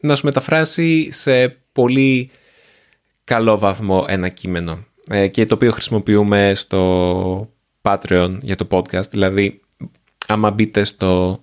να 0.00 0.14
σου 0.14 0.24
μεταφράσει 0.24 1.08
σε 1.12 1.48
πολύ 1.72 2.30
καλό 3.24 3.58
βαθμό 3.58 4.04
ένα 4.08 4.28
κείμενο 4.28 4.84
ε, 5.10 5.26
και 5.26 5.46
το 5.46 5.54
οποίο 5.54 5.72
χρησιμοποιούμε 5.72 6.52
στο 6.54 7.50
Patreon 7.82 8.36
για 8.40 8.56
το 8.56 8.66
podcast 8.70 9.08
δηλαδή 9.10 9.60
άμα 10.26 10.50
μπείτε 10.50 10.84
στο 10.84 11.40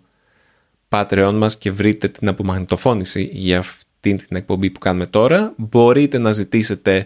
Patreon 0.90 1.34
μας 1.36 1.58
και 1.58 1.72
βρείτε 1.72 2.08
την 2.08 2.28
απομαγνητοφώνηση 2.28 3.30
για 3.34 3.64
την 4.12 4.38
εκπομπή 4.38 4.70
που 4.70 4.80
κάνουμε 4.80 5.06
τώρα. 5.06 5.54
Μπορείτε 5.58 6.18
να 6.18 6.32
ζητήσετε 6.32 7.06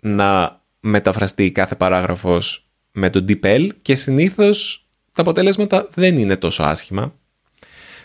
να 0.00 0.60
μεταφραστεί 0.80 1.52
κάθε 1.52 1.74
παράγραφος 1.74 2.68
με 2.92 3.10
το 3.10 3.24
DeepL 3.28 3.68
και 3.82 3.94
συνήθως 3.94 4.86
τα 5.12 5.22
αποτελέσματα 5.22 5.88
δεν 5.94 6.18
είναι 6.18 6.36
τόσο 6.36 6.62
άσχημα. 6.62 7.14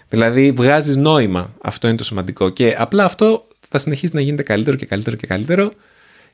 Δηλαδή 0.09 0.51
βγάζεις 0.51 0.97
νόημα, 0.97 1.55
αυτό 1.61 1.87
είναι 1.87 1.97
το 1.97 2.03
σημαντικό 2.03 2.49
και 2.49 2.75
απλά 2.77 3.05
αυτό 3.05 3.47
θα 3.69 3.77
συνεχίσει 3.77 4.15
να 4.15 4.21
γίνεται 4.21 4.43
καλύτερο 4.43 4.77
και 4.77 4.85
καλύτερο 4.85 5.15
και 5.15 5.27
καλύτερο 5.27 5.71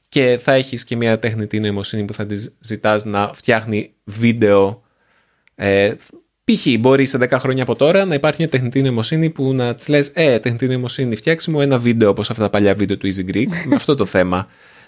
και 0.10 0.39
θα 0.44 0.53
έχεις 0.53 0.84
και 0.84 0.96
μια 0.96 1.20
τεχνητή 1.20 1.60
νοημοσύνη 1.60 2.06
που 2.06 2.13
θα 2.13 2.25
τη 2.25 2.36
ζητάς 2.60 3.06
να 3.06 3.34
φτιάχνει 3.34 3.94
βίντεο 4.03 4.84
ε, 5.56 5.94
Π.χ. 6.53 6.79
μπορείς 6.79 7.10
σε 7.10 7.18
10 7.22 7.32
χρόνια 7.32 7.63
από 7.63 7.75
τώρα 7.75 8.06
να 8.06 8.13
υπάρχει 8.13 8.38
μια 8.39 8.50
τεχνητή 8.50 8.82
νοημοσύνη 8.82 9.29
που 9.29 9.53
να 9.53 9.75
της 9.75 9.88
λες: 9.88 10.12
Ε, 10.13 10.39
τεχνητή 10.39 10.68
νοημοσύνη, 10.68 11.15
φτιάξει 11.15 11.51
μου 11.51 11.62
ένα 11.62 11.79
βίντεο 11.79 12.10
όπως 12.10 12.29
αυτά 12.29 12.44
τα 12.44 12.50
παλιά 12.50 12.75
βίντεο 12.75 12.98
του 12.98 13.08
Easy 13.08 13.36
Greek 13.36 13.48
με 13.65 13.75
αυτό 13.79 13.96
το 13.96 14.06
θέμα. 14.06 14.48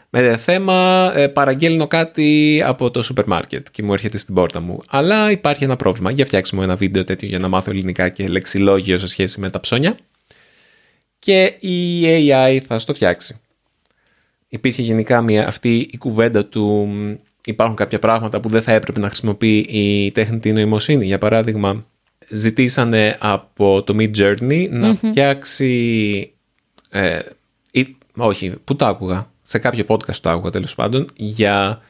Με 0.10 0.38
θέμα 0.38 1.12
ε, 1.16 1.28
παραγγέλνω 1.28 1.88
κάτι 1.88 2.62
από 2.66 2.92
το 2.92 3.02
σούπερ 3.02 3.28
μάρκετ 3.28 3.68
και 3.72 3.84
μου 3.84 3.94
έρχεται 3.94 4.18
στην 4.18 4.34
πόρτα 4.34 4.60
μου. 4.60 4.82
Αλλά 4.90 5.32
υπάρχει 5.32 5.64
ένα 5.64 5.76
πρόβλημα. 5.76 6.12
Για 6.12 6.26
φτιάξει 6.26 6.56
μου 6.56 6.62
ένα 6.62 6.76
βίντεο 6.76 7.04
τέτοιο 7.04 7.28
για 7.28 7.40
να 7.40 7.48
μάθω 7.48 7.72
ελληνικά 7.72 8.10
και 8.10 8.28
λεξιλόγιο 8.28 8.98
σε 8.98 9.08
σχέση 9.08 9.40
με 9.40 9.50
τα 9.50 9.60
ψώνια. 9.60 9.98
Και 11.20 11.44
η 11.60 12.02
AI 12.04 12.60
θα 12.68 12.80
στο 12.80 12.94
φτιάξει. 12.94 13.40
Υπήρχε 14.48 14.82
γενικά 14.82 15.22
μια, 15.22 15.48
αυτή 15.48 15.88
η 15.92 15.98
κουβέντα 15.98 16.46
του 16.46 16.90
υπάρχουν 17.46 17.76
κάποια 17.76 18.00
πράγματα 18.00 18.40
που 18.40 18.50
δεν 18.50 18.62
θα 18.62 18.72
έπρεπε 18.72 19.00
να 19.00 19.08
χρησιμοποιεί 19.08 19.58
η 19.58 20.12
τέχνητη 20.12 20.52
νοημοσύνη. 20.52 21.06
Για 21.06 21.18
παράδειγμα, 21.18 21.86
ζητήσανε 22.30 23.18
από 23.20 23.84
το 23.84 23.96
Mid 24.00 24.18
Journey 24.18 24.68
να 24.70 24.94
φτιάξει. 24.94 26.34
Ε, 26.90 27.20
ή, 27.72 27.96
όχι, 28.18 28.54
πού 28.64 28.76
το 28.76 28.86
άκουγα. 28.86 29.32
Σε 29.42 29.60
κάποιο 29.60 29.86
podcast 29.88 30.16
το 30.16 30.30
άκουγα 30.30 30.50
τέλος 30.50 30.76
πάντων 30.76 31.08
για 31.16 31.82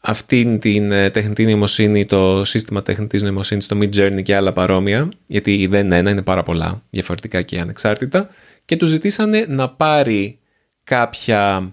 αυτήν 0.00 0.58
την 0.58 0.92
ε, 0.92 1.10
τεχνητή 1.10 1.44
νοημοσύνη, 1.44 2.06
το 2.06 2.44
σύστημα 2.44 2.82
τεχνητή 2.82 3.22
νοημοσύνης 3.22 3.64
στο 3.64 3.78
Mid 3.80 3.94
Journey 3.94 4.22
και 4.22 4.36
άλλα 4.36 4.52
παρόμοια, 4.52 5.08
γιατί 5.26 5.66
δεν 5.66 5.84
είναι 5.86 5.96
ένα, 5.96 6.10
είναι 6.10 6.22
πάρα 6.22 6.42
πολλά 6.42 6.82
διαφορετικά 6.90 7.42
και 7.42 7.60
ανεξάρτητα, 7.60 8.28
και 8.64 8.76
τους 8.76 8.88
ζητήσανε 8.88 9.44
να 9.48 9.68
πάρει 9.68 10.38
κάποια 10.84 11.70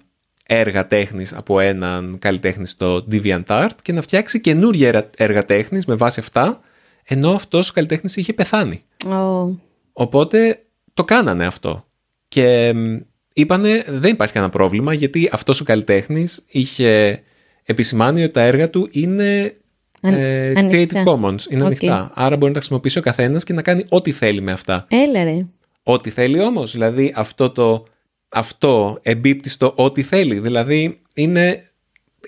έργα 0.48 0.88
τέχνης 0.88 1.34
από 1.34 1.60
έναν 1.60 2.18
καλλιτέχνη 2.20 2.66
στο 2.68 3.06
DeviantArt 3.12 3.70
και 3.82 3.94
να 3.94 4.02
φτιάξει 4.02 4.42
καινούργια 4.42 5.10
έργα 5.18 5.46
τέχνης 5.46 5.86
με 5.86 5.96
βάση 5.96 6.20
αυτά, 6.20 6.60
ενώ 7.04 7.32
αυτός 7.32 7.70
ο 7.70 7.74
καλλιτέχνης 7.74 8.16
είχε 8.16 8.34
πεθάνει. 8.34 8.84
Οπότε 9.94 10.60
το 10.94 11.04
κάνανε 11.04 11.46
αυτό. 11.46 11.86
Και 12.28 12.74
είπανε 13.34 13.84
δεν 13.88 14.12
υπάρχει 14.12 14.34
κανένα 14.34 14.52
πρόβλημα 14.52 14.94
γιατί 14.94 15.30
αυτός 15.32 15.62
ο 15.62 15.64
καλλιτέχνης 15.64 16.44
είχε 16.48 17.22
επισημάνει 17.64 18.24
ότι 18.24 18.34
τα 18.34 18.42
έργα 18.42 18.70
του 18.70 18.88
είναι 18.92 19.54
Αν- 20.02 20.14
ε, 20.14 20.54
ανοιχτά. 20.56 21.04
Creative 21.04 21.08
Commons. 21.10 21.42
Είναι 21.50 21.62
Οκ. 21.62 21.66
ανοιχτά. 21.66 22.12
Άρα 22.16 22.36
μπορεί 22.36 22.46
να 22.48 22.52
τα 22.52 22.60
χρησιμοποιήσει 22.60 22.98
ο 22.98 23.02
καθένας 23.02 23.44
και 23.44 23.54
να 23.54 23.62
κάνει 23.62 23.86
ό,τι 23.90 24.12
θέλει 24.12 24.42
με 24.42 24.52
αυτά. 24.52 24.86
Έλα 24.90 25.24
ρε. 25.24 25.46
Ό,τι 25.84 26.10
θέλει 26.10 26.42
όμως. 26.42 26.72
Δηλαδή 26.72 27.14
αυτό 27.16 27.50
το. 27.50 27.86
Αυτό 28.30 29.00
εμπίπτει 29.02 29.50
στο 29.50 29.74
ό,τι 29.76 30.02
θέλει. 30.04 30.40
Δηλαδή 30.40 31.00
είναι, 31.14 31.64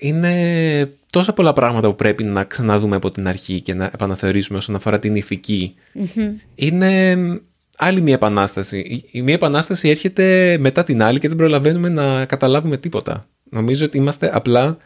είναι 0.00 0.92
τόσα 1.10 1.32
πολλά 1.32 1.52
πράγματα 1.52 1.88
που 1.88 1.96
πρέπει 1.96 2.24
να 2.24 2.44
ξαναδούμε 2.44 2.96
από 2.96 3.10
την 3.10 3.28
αρχή 3.28 3.60
και 3.60 3.74
να 3.74 3.84
επαναθεωρήσουμε 3.84 4.58
όσον 4.58 4.74
αφορά 4.74 4.98
την 4.98 5.14
ηθική. 5.16 5.74
Μμμ. 5.92 6.36
Είναι 6.54 7.16
άλλη 7.76 8.00
μια 8.00 8.14
επανάσταση. 8.14 8.78
Η- 8.78 9.08
Η 9.10 9.22
μία 9.22 9.34
επανάσταση 9.34 9.88
έρχεται 9.88 10.56
μετά 10.60 10.84
την 10.84 11.02
άλλη 11.02 11.18
και 11.18 11.28
δεν 11.28 11.36
προλαβαίνουμε 11.36 11.88
να 11.88 12.24
καταλάβουμε 12.24 12.76
τίποτα. 12.76 13.26
Νομίζω 13.50 13.84
ότι 13.84 13.96
είμαστε 13.96 14.30
απλά 14.32 14.76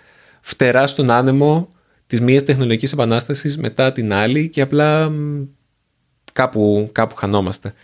φτερά 0.40 0.86
στον 0.86 1.10
άνεμο 1.10 1.68
της 2.06 2.20
μίας 2.20 2.44
τεχνολογικής 2.44 2.92
επανάστασης 2.92 3.58
μετά 3.58 3.92
την 3.92 4.12
άλλη 4.12 4.48
και 4.48 4.60
απλά 4.60 5.08
μ, 5.10 5.42
κάπου, 6.32 6.88
κάπου 6.92 7.14
χανόμαστε. 7.14 7.74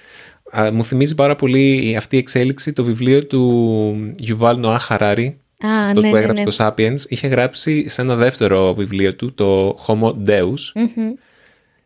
Α, 0.59 0.73
μου 0.73 0.85
θυμίζει 0.85 1.14
πάρα 1.14 1.37
πολύ 1.37 1.95
αυτή 1.97 2.16
η 2.16 2.19
εξέλιξη 2.19 2.73
το 2.73 2.85
βιβλίο 2.85 3.26
του 3.26 4.14
Yuval 4.26 4.64
Noah 4.64 4.78
Harari, 4.88 5.35
Α, 5.59 5.87
αυτός 5.87 6.02
ναι, 6.02 6.09
που 6.09 6.14
ναι, 6.16 6.21
έγραψε 6.21 6.42
ναι. 6.42 6.50
το 6.50 6.57
Sapiens, 6.59 7.09
είχε 7.09 7.26
γράψει 7.26 7.88
σε 7.88 8.02
ένα 8.02 8.16
δεύτερο 8.16 8.75
βιβλίο 8.75 9.14
του, 9.14 9.35
το 9.35 9.78
Homo 9.87 10.14
Deus, 10.28 10.59
Μμμ. 10.75 11.12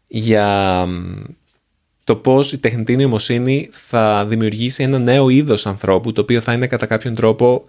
για 0.06 0.85
μ, 0.87 1.23
το 2.04 2.16
πώς 2.16 2.52
η 2.52 2.59
τεχνητή 2.59 2.97
νοημοσύνη 2.97 3.68
θα 3.73 4.26
δημιουργήσει 4.26 4.83
ένα 4.83 4.99
νέο 4.99 5.28
είδος 5.28 5.66
ανθρώπου, 5.66 6.12
το 6.12 6.21
οποίο 6.21 6.40
θα 6.40 6.52
είναι 6.52 6.66
κατά 6.66 6.87
κάποιον 6.87 7.14
τρόπο 7.14 7.64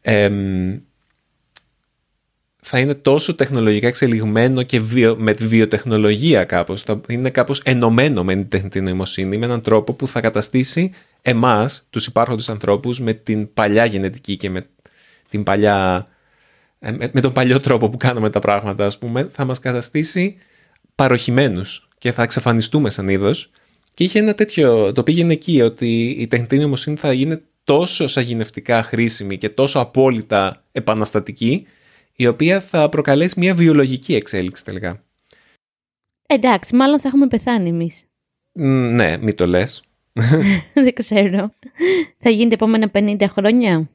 εμ, 0.00 0.78
θα 2.62 2.78
είναι 2.78 2.94
τόσο 2.94 3.34
τεχνολογικά 3.34 3.86
εξελιγμένο 3.86 4.62
και 4.62 4.80
βιο, 4.80 5.16
με 5.18 5.32
τη 5.32 5.46
βιοτεχνολογία 5.46 6.44
κάπως. 6.44 6.82
Θα 6.82 7.00
είναι 7.08 7.30
κάπως 7.30 7.60
ενωμένο 7.64 8.24
με 8.24 8.34
την 8.34 8.48
τεχνητή 8.48 8.80
νοημοσύνη 8.80 9.38
με 9.38 9.44
έναν 9.46 9.62
τρόπο 9.62 9.92
που 9.92 10.06
θα 10.06 10.20
καταστήσει 10.20 10.92
εμάς, 11.22 11.86
τους 11.90 12.06
υπάρχοντες 12.06 12.48
ανθρώπους, 12.48 13.00
με 13.00 13.12
την 13.12 13.52
παλιά 13.54 13.84
γενετική 13.84 14.36
και 14.36 14.50
με 14.50 14.66
την 15.30 15.42
παλιά... 15.42 16.06
ε, 16.78 16.90
Με, 16.90 17.10
με 17.12 17.20
τον 17.20 17.32
παλιό 17.32 17.60
τρόπο 17.60 17.88
που 17.88 17.96
κάνουμε 17.96 18.30
τα 18.30 18.38
πράγματα, 18.38 18.86
ας 18.86 18.98
πούμε, 18.98 19.28
θα 19.32 19.44
μας 19.44 19.58
καταστήσει 19.58 20.36
παροχημένους 20.94 21.88
και 21.98 22.12
θα 22.12 22.22
εξαφανιστούμε 22.22 22.90
σαν 22.90 23.08
είδος. 23.08 23.50
Και 23.94 24.04
είχε 24.04 24.18
ένα 24.18 24.34
τέτοιο, 24.34 24.92
το 24.92 25.02
πήγαινε 25.02 25.32
εκεί, 25.32 25.62
ότι 25.62 26.16
η 26.18 26.26
τεχνητή 26.26 26.56
νοημοσύνη 26.58 26.96
θα 26.96 27.12
είναι 27.12 27.42
τόσο 27.64 28.06
σαγηνευτικά 28.06 28.82
χρήσιμη 28.82 29.38
και 29.38 29.48
τόσο 29.48 29.78
απόλυτα 29.78 30.64
επαναστατική, 30.72 31.66
η 32.20 32.26
οποία 32.26 32.60
θα 32.60 32.88
προκαλέσει 32.88 33.40
μια 33.40 33.54
βιολογική 33.54 34.14
εξέλιξη 34.14 34.64
τελικά. 34.64 35.02
Εντάξει, 36.26 36.76
μάλλον 36.76 37.00
θα 37.00 37.08
έχουμε 37.08 37.26
πεθάνει 37.26 37.68
εμείς. 37.68 38.04
Μ, 38.52 38.64
ναι, 38.94 39.16
μην 39.16 39.34
το 39.36 39.46
λες. 39.46 39.82
Δεν 40.84 40.94
ξέρω. 40.94 41.54
Θα 42.18 42.30
γίνει 42.30 42.48
τα 42.48 42.54
επόμενα 42.54 42.90
50 42.94 43.24
χρόνια. 43.28 43.90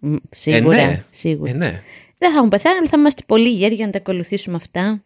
Μ, 0.00 0.14
Σίγουρα. 0.30 0.80
Ε, 0.80 0.86
ναι. 0.86 1.04
σίγουρα. 1.10 1.50
Ε, 1.50 1.54
ναι. 1.54 1.82
Δεν 2.18 2.30
θα 2.30 2.34
έχουμε 2.34 2.48
πεθάνει, 2.48 2.76
αλλά 2.76 2.88
θα 2.88 2.98
είμαστε 2.98 3.22
πολύ 3.26 3.48
γέροι 3.50 3.74
για 3.74 3.86
να 3.86 3.92
τα 3.92 3.98
ακολουθήσουμε 3.98 4.56
αυτά. 4.56 5.04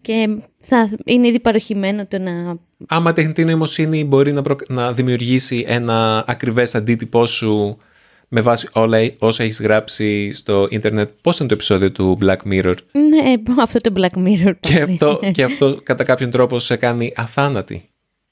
Και 0.00 0.38
θα 0.58 0.90
είναι 1.04 1.28
ήδη 1.28 1.40
παροχημένο 1.40 2.06
το 2.06 2.18
να. 2.18 2.56
Άμα 2.86 3.10
η 3.10 3.12
τεχνητή 3.12 3.44
νοημοσύνη 3.44 4.04
μπορεί 4.04 4.32
να, 4.32 4.42
προκ- 4.42 4.70
να 4.70 4.92
δημιουργήσει 4.92 5.64
ένα 5.66 6.24
ακριβές 6.26 6.74
αντίτυπό 6.74 7.26
σου 7.26 7.78
με 8.28 8.40
βάση 8.40 8.68
όλα 8.72 8.98
όσα 9.18 9.42
έχεις 9.42 9.60
γράψει 9.60 10.32
στο 10.32 10.66
ίντερνετ, 10.70 11.08
πώς 11.20 11.34
ήταν 11.34 11.48
το 11.48 11.54
επεισόδιο 11.54 11.92
του 11.92 12.18
Black 12.20 12.36
Mirror; 12.52 12.74
Ναι, 12.92 13.34
αυτό 13.62 13.80
το 13.80 13.92
Black 13.96 14.18
Mirror. 14.18 14.52
και 14.60 14.78
πάλι. 14.78 14.82
αυτό, 14.92 15.20
και 15.34 15.42
αυτό 15.42 15.80
κατά 15.82 16.04
κάποιον 16.04 16.30
τρόπο 16.30 16.58
σε 16.58 16.76
κάνει 16.76 17.12
αθάνατη. 17.16 17.88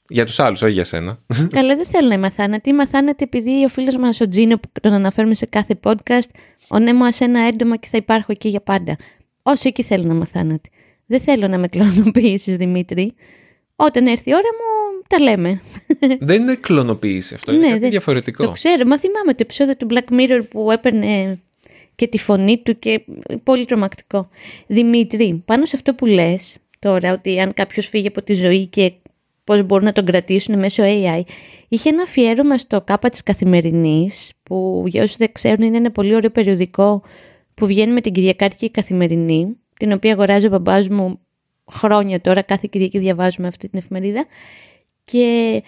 Για 0.09 0.27
τους 0.27 0.39
άλλους, 0.39 0.63
όχι 0.63 0.73
για 0.73 0.85
σένα. 0.85 1.19
Καλά, 1.51 1.77
δεν 1.77 1.87
θέλω 1.87 2.09
να 2.09 2.15
είμαι 2.15 2.27
αθάνατη. 2.27 2.69
Είμαι 2.71 2.83
αθάνατη 2.83 3.25
επειδή 3.25 3.65
ο 3.65 3.69
φίλος 3.69 3.97
μας 3.97 4.21
ο 4.21 4.29
Τζίνο, 4.29 4.57
που 4.59 4.69
τον 4.81 4.93
αναφέρουμε 4.93 5.35
σε 5.35 5.47
κάθε 5.47 5.79
podcast, 5.83 6.29
ονέμωα 6.69 7.13
σε 7.13 7.25
ένα 7.25 7.41
έντομα 7.41 7.77
και 7.77 7.89
θα 7.91 7.97
υπάρχω 7.97 8.27
εκεί 8.33 8.49
για 8.49 8.61
πάντα. 8.61 8.97
Όσο 9.43 9.69
εκεί 9.69 9.83
θέλω 9.83 10.05
να 10.05 10.15
είμαι 10.15 10.23
αθάνατη. 10.23 10.71
Δεν 11.07 11.21
θέλω 11.21 11.49
να 11.49 11.59
με 11.59 11.69
κλωνοποιήσεις, 11.69 12.57
Δημήτρη. 12.57 13.15
Όταν 13.77 14.07
έρθει 14.07 14.31
η 14.31 14.33
ώρα 14.33 14.43
μου, 14.43 14.86
τα 15.09 15.21
λέμε. 15.21 15.61
δεν 16.21 16.43
είναι 16.43 16.55
κλωνοποίηση 16.55 17.35
αυτό, 17.35 17.53
είναι 17.53 17.61
Ναι, 17.61 17.69
κάτι 17.69 17.81
δεν- 17.81 17.91
διαφορετικό. 17.91 18.45
Το 18.45 18.51
ξέρω, 18.51 18.85
μα 18.87 18.99
θυμάμαι 18.99 19.31
το 19.33 19.39
επεισόδιο 19.41 19.77
του 19.77 19.87
Black 19.91 20.13
Mirror 20.15 20.41
που 20.51 20.71
έπαιρνε 20.71 21.39
και 21.95 22.07
τη 22.07 22.19
φωνή 22.19 22.59
του 22.59 22.79
και 22.79 23.01
πολύ 23.43 23.65
τρομακτικό. 23.65 24.29
Δημήτρη, 24.67 25.43
πάνω 25.45 25.65
σε 25.65 25.77
αυτό 25.77 25.95
που 25.95 26.07
λες 26.07 26.57
τώρα, 26.79 27.13
ότι 27.13 27.41
αν 27.41 27.53
κάποιος 27.55 27.89
φύγει 27.89 28.07
από 28.07 28.23
τη 28.23 28.35
ζωή 28.35 28.67
και 28.67 28.93
πώς 29.45 29.63
μπορούν 29.63 29.85
να 29.85 29.93
τον 29.93 30.05
κρατήσουν 30.05 30.59
μέσω 30.59 30.83
AI, 30.87 31.21
είχε 31.69 31.89
ένα 31.89 32.03
αφιέρωμα 32.03 32.59
στο 32.59 32.81
κάπα 32.81 33.11
της 33.11 33.23
Καθημερινής, 33.23 34.33
που 34.43 34.85
για 34.87 35.03
όσους 35.03 35.17
δεν 35.17 35.33
ξέρουν 35.33 35.63
είναι 35.65 35.77
ένα 35.77 35.91
πολύ 35.91 36.15
ωραίο 36.15 36.31
περιοδικό 36.31 37.03
που 37.55 37.67
βγαίνει 37.67 37.93
με 37.93 38.01
την 38.01 38.13
Κυριακάτικη 38.13 38.71
Καθημερινή, 38.71 39.57
την 39.79 39.93
οποία 39.93 40.13
αγοράζει 40.13 40.47
ο 40.47 40.49
μπαμπάς 40.49 40.89
μου 40.89 41.19
χρόνια 41.71 42.21
τώρα, 42.21 42.43
κάθε 42.43 42.67
Κυριακή 42.71 42.99
διαβάζουμε 42.99 43.49
αυτή 43.49 43.69
την 43.69 43.79
εφημερίδα. 43.79 44.27
Και 45.11 45.63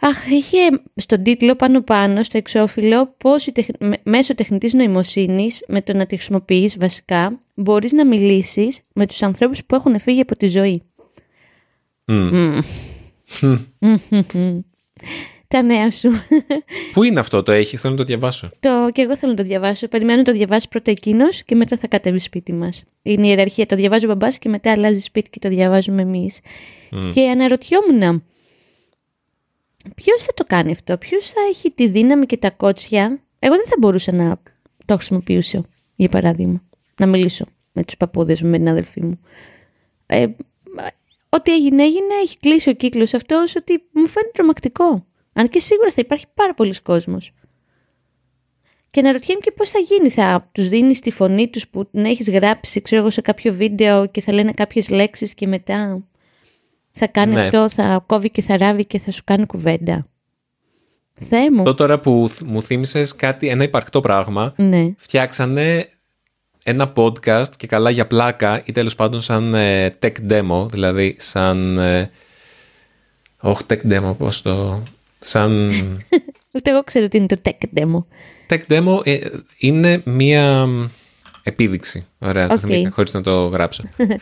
αχ, 0.00 0.26
είχε 0.30 0.58
στον 0.94 1.22
τίτλο 1.22 1.54
πάνω 1.54 1.80
πάνω, 1.82 2.22
στο 2.22 2.38
εξώφυλλο, 2.38 3.14
πώς 3.18 3.46
η 3.46 3.52
τεχ- 3.52 3.80
με- 3.82 4.00
μέσω 4.02 4.34
τεχνητής 4.34 4.72
νοημοσύνης, 4.74 5.64
με 5.68 5.82
το 5.82 5.92
να 5.92 6.06
τη 6.06 6.14
χρησιμοποιείς 6.16 6.76
βασικά, 6.78 7.38
μπορείς 7.54 7.92
να 7.92 8.06
μιλήσεις 8.06 8.80
με 8.92 9.06
τους 9.06 9.22
ανθρώπους 9.22 9.64
που 9.64 9.74
έχουν 9.74 9.98
φύγει 10.00 10.20
από 10.20 10.36
τη 10.36 10.46
ζωή. 10.46 10.82
Μμ. 12.04 12.58
Μμμ. 13.78 14.60
Τα 15.48 15.62
νέα 15.62 15.90
σου. 15.90 16.10
Πού 16.92 17.02
είναι 17.02 17.20
αυτό, 17.20 17.42
το 17.42 17.52
έχεις, 17.52 17.80
θέλω 17.80 17.92
να 17.92 17.98
το 17.98 18.04
διαβάσω. 18.04 18.50
το, 18.60 18.88
και 18.92 19.02
εγώ 19.02 19.16
θέλω 19.16 19.32
να 19.32 19.36
το 19.38 19.42
διαβάσω. 19.44 19.88
Περιμένω 19.88 20.18
να 20.18 20.24
το 20.24 20.32
διαβάσει 20.32 20.68
πρώτα 20.68 20.90
εκείνος 20.90 21.42
και 21.42 21.54
μετά 21.54 21.76
θα 21.76 21.86
κατέβει 21.88 22.18
σπίτι 22.18 22.52
μας. 22.52 22.84
Είναι 23.02 23.26
η 23.26 23.28
ιεραρχία. 23.28 23.66
Το 23.66 23.76
διαβάζει 23.76 24.04
ο 24.04 24.08
μπαμπάς 24.08 24.38
και 24.38 24.48
μετά 24.48 24.72
αλλάζει 24.72 25.00
σπίτι 25.00 25.30
και 25.30 25.38
το 25.38 25.48
διαβάζουμε 25.48 26.02
εμείς. 26.02 26.40
Μμ. 26.90 27.10
Και 27.10 27.28
αναρωτιόμουν, 27.28 28.22
ποιος 29.94 30.22
θα 30.22 30.34
το 30.34 30.44
κάνει 30.46 30.70
αυτό, 30.70 30.98
ποιος 30.98 31.30
θα 31.30 31.40
έχει 31.48 31.70
τη 31.70 31.88
δύναμη 31.88 32.26
και 32.26 32.36
τα 32.36 32.50
κότσια; 32.50 33.20
Εγώ 33.38 33.54
δεν 33.54 33.66
θα 33.66 33.76
μπορούσα 33.78 34.12
να 34.12 34.40
το 34.84 34.96
χρησιμοποιήσω, 34.96 35.64
για 35.96 36.08
παράδειγμα, 36.08 36.62
να 36.98 37.06
μιλήσω 37.06 37.44
με 37.72 37.84
τους 37.84 37.96
παππούδες 37.96 38.42
μου, 38.42 38.50
με 38.50 38.56
την 38.56 38.68
αδελφή 38.68 39.02
μου. 39.02 39.20
Ε, 40.06 40.26
ό,τι 41.28 41.52
έγινε, 41.52 41.82
έγινε, 41.82 42.14
έχει 42.22 42.38
κλείσει 42.38 42.68
ο 42.68 42.74
κύκλος 42.74 43.14
αυτός, 43.14 43.56
ότι 43.56 43.72
μου 43.92 44.06
φαίνεται 44.06 44.32
τρομακτικό. 44.32 45.06
Αν 45.32 45.48
και 45.48 45.60
σίγουρα 45.60 45.90
θα 45.90 46.00
υπάρχει 46.04 46.26
πάρα 46.34 46.54
πολλοί 46.54 46.80
κόσμος. 46.82 47.32
Και 48.90 49.02
να 49.02 49.12
ρωτιέμαι 49.12 49.40
και 49.40 49.50
πώς 49.50 49.70
θα 49.70 49.78
γίνει, 49.78 50.10
θα 50.10 50.48
τους 50.52 50.68
δίνεις 50.68 51.00
τη 51.00 51.10
φωνή 51.10 51.48
τους 51.48 51.68
που 51.68 51.86
την 51.86 52.04
έχεις 52.04 52.30
γράψει, 52.30 52.80
ξέρω 52.80 53.00
εγώ, 53.00 53.10
σε 53.10 53.20
κάποιο 53.20 53.52
βίντεο 53.52 54.06
και 54.06 54.20
θα 54.20 54.32
λένε 54.32 54.52
κάποιες 54.52 54.88
λέξεις 54.88 55.34
και 55.34 55.46
μετά; 55.46 56.08
Θα 56.96 57.06
κάνει 57.06 57.32
Ναι. 57.34 57.40
αυτό, 57.44 57.68
θα 57.68 58.02
κόβει 58.06 58.30
και 58.30 58.42
θα 58.42 58.56
ράβει 58.56 58.84
και 58.84 58.98
θα 58.98 59.10
σου 59.10 59.22
κάνει 59.24 59.46
κουβέντα. 59.46 60.06
Θεέ 61.14 61.50
μου. 61.50 61.58
Αυτό 61.58 61.74
τώρα 61.74 62.00
που 62.00 62.26
θ- 62.30 62.40
μου 62.42 62.62
θύμισες 62.62 63.16
κάτι, 63.16 63.48
ένα 63.48 63.62
υπαρκτό 63.64 64.00
πράγμα, 64.00 64.52
Ναι. 64.56 64.92
φτιάξανε 64.96 65.88
ένα 66.62 66.92
podcast 66.96 67.48
και 67.56 67.66
καλά 67.66 67.90
για 67.90 68.06
πλάκα 68.06 68.62
ή 68.64 68.72
τέλος 68.72 68.94
πάντων 68.94 69.20
σαν 69.20 69.54
ε, 69.54 69.96
tech 70.02 70.12
demo, 70.30 70.66
δηλαδή 70.70 71.16
σαν... 71.18 71.78
Ε, 71.78 72.10
όχι 73.40 73.62
tech 73.68 73.80
demo, 73.92 74.14
πώς 74.18 74.42
το... 74.42 74.82
Σαν... 75.18 75.70
Ούτε 76.56 76.70
εγώ 76.70 76.84
ξέρω 76.84 77.08
τι 77.08 77.16
είναι 77.16 77.26
το 77.26 77.36
tech 77.42 77.78
demo. 77.78 78.04
tech 78.48 78.60
demo 78.68 79.06
ε, 79.06 79.18
είναι 79.58 80.02
μία 80.04 80.66
μ, 80.66 80.84
επίδειξη. 81.42 82.06
Ωραία, 82.18 82.46
το 82.48 82.54
Οκ. 82.54 82.60
θυμήθηκα 82.60 82.90
χωρίς 82.90 83.12
να 83.12 83.20
το 83.22 83.46
γράψω. 83.46 83.82